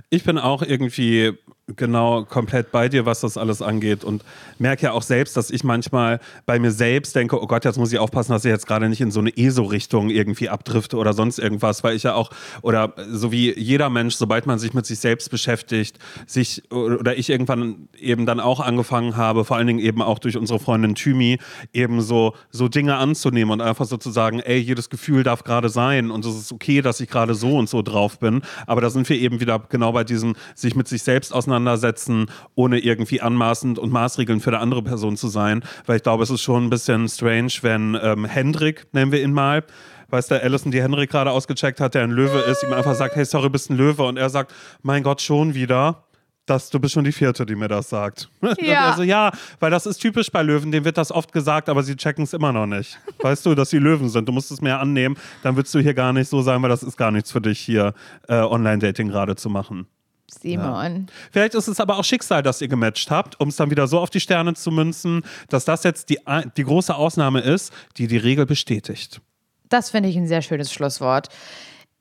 [0.09, 1.37] Ich bin auch irgendwie
[1.67, 4.03] genau komplett bei dir, was das alles angeht.
[4.03, 4.23] Und
[4.59, 7.91] merke ja auch selbst, dass ich manchmal bei mir selbst denke, oh Gott, jetzt muss
[7.91, 11.39] ich aufpassen, dass ich jetzt gerade nicht in so eine ESO-Richtung irgendwie abdrifte oder sonst
[11.39, 12.29] irgendwas, weil ich ja auch,
[12.61, 15.97] oder so wie jeder Mensch, sobald man sich mit sich selbst beschäftigt,
[16.27, 20.37] sich, oder ich irgendwann eben dann auch angefangen habe, vor allen Dingen eben auch durch
[20.37, 21.39] unsere Freundin Thymi,
[21.73, 25.69] eben so, so Dinge anzunehmen und einfach so zu sagen, ey, jedes Gefühl darf gerade
[25.69, 28.91] sein und es ist okay, dass ich gerade so und so drauf bin, aber da
[28.91, 33.21] sind wir eben wieder genau bei diesem, sich mit sich selbst auseinandersetzen auseinandersetzen, ohne irgendwie
[33.21, 35.63] anmaßend und maßregelnd für eine andere Person zu sein.
[35.85, 39.33] Weil ich glaube, es ist schon ein bisschen strange, wenn ähm, Hendrik, nennen wir ihn
[39.33, 39.63] mal,
[40.09, 43.15] weißt du, Allison, die Henrik gerade ausgecheckt hat, der ein Löwe ist, ihm einfach sagt,
[43.15, 44.03] hey, sorry, bist ein Löwe.
[44.03, 46.03] Und er sagt, mein Gott, schon wieder.
[46.45, 48.29] Das, du bist schon die vierte, die mir das sagt.
[48.59, 48.91] Ja.
[48.91, 51.95] Also ja, weil das ist typisch bei Löwen, denen wird das oft gesagt, aber sie
[51.95, 52.99] checken es immer noch nicht.
[53.19, 54.27] Weißt du, dass sie Löwen sind.
[54.27, 56.83] Du musst es mehr annehmen, dann würdest du hier gar nicht so sein, weil das
[56.83, 57.93] ist gar nichts für dich hier
[58.27, 59.87] äh, Online-Dating gerade zu machen.
[60.27, 61.07] Simon.
[61.07, 61.13] Ja.
[61.31, 63.99] Vielleicht ist es aber auch Schicksal, dass ihr gematcht habt, um es dann wieder so
[63.99, 66.19] auf die Sterne zu münzen, dass das jetzt die,
[66.57, 69.21] die große Ausnahme ist, die die Regel bestätigt.
[69.69, 71.29] Das finde ich ein sehr schönes Schlusswort.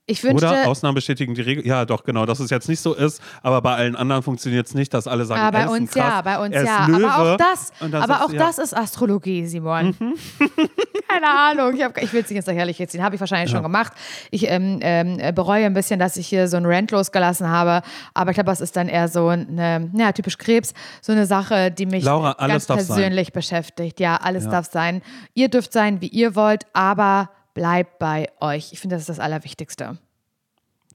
[0.07, 1.66] Ich wünschte, Oder Ausnahmen bestätigen die Regel.
[1.66, 4.74] Ja, doch, genau, dass es jetzt nicht so ist, aber bei allen anderen funktioniert es
[4.74, 6.86] nicht, dass alle sagen, ja, bei uns krass, ja, bei uns ja.
[6.86, 7.11] Löwe.
[7.11, 8.38] Aber auch das, aber auch ja.
[8.38, 9.96] das ist Astrologie, Simon.
[9.98, 10.14] Mhm.
[11.09, 13.57] Keine Ahnung, ich, ich will es nicht jetzt lächerlich jetzt ziehen, habe ich wahrscheinlich ja.
[13.57, 13.94] schon gemacht.
[14.30, 17.80] Ich ähm, ähm, bereue ein bisschen, dass ich hier so ein Rant losgelassen habe,
[18.12, 21.70] aber ich glaube, das ist dann eher so eine, ja, typisch Krebs, so eine Sache,
[21.70, 23.32] die mich Laura, ganz persönlich sein.
[23.32, 24.00] beschäftigt.
[24.00, 25.00] Ja, alles darf sein.
[25.32, 28.72] Ihr dürft sein, wie ihr wollt, aber bleibt bei euch.
[28.72, 29.98] Ich finde, das ist das Allerwichtigste.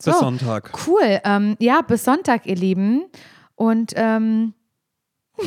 [0.04, 0.72] Bis so, Sonntag.
[0.88, 1.20] Cool.
[1.24, 3.06] Ähm, ja, bis Sonntag, ihr Lieben.
[3.56, 4.54] Und ähm,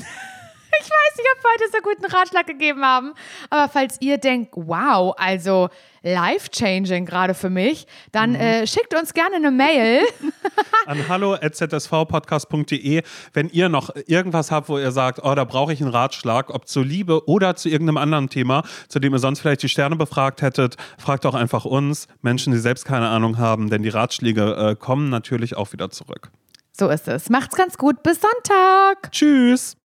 [0.80, 3.14] ich weiß nicht, ob wir heute so guten Ratschlag gegeben haben.
[3.50, 5.68] Aber falls ihr denkt, wow, also
[6.02, 8.36] life-changing gerade für mich, dann mhm.
[8.36, 10.02] äh, schickt uns gerne eine Mail.
[10.86, 13.02] An hallo.zsvpodcast.de,
[13.32, 16.66] wenn ihr noch irgendwas habt, wo ihr sagt, oh, da brauche ich einen Ratschlag, ob
[16.66, 20.42] zur Liebe oder zu irgendeinem anderen Thema, zu dem ihr sonst vielleicht die Sterne befragt
[20.42, 24.76] hättet, fragt auch einfach uns, Menschen, die selbst keine Ahnung haben, denn die Ratschläge äh,
[24.76, 26.30] kommen natürlich auch wieder zurück.
[26.72, 27.28] So ist es.
[27.28, 28.02] Macht's ganz gut.
[28.02, 29.12] Bis Sonntag.
[29.12, 29.76] Tschüss.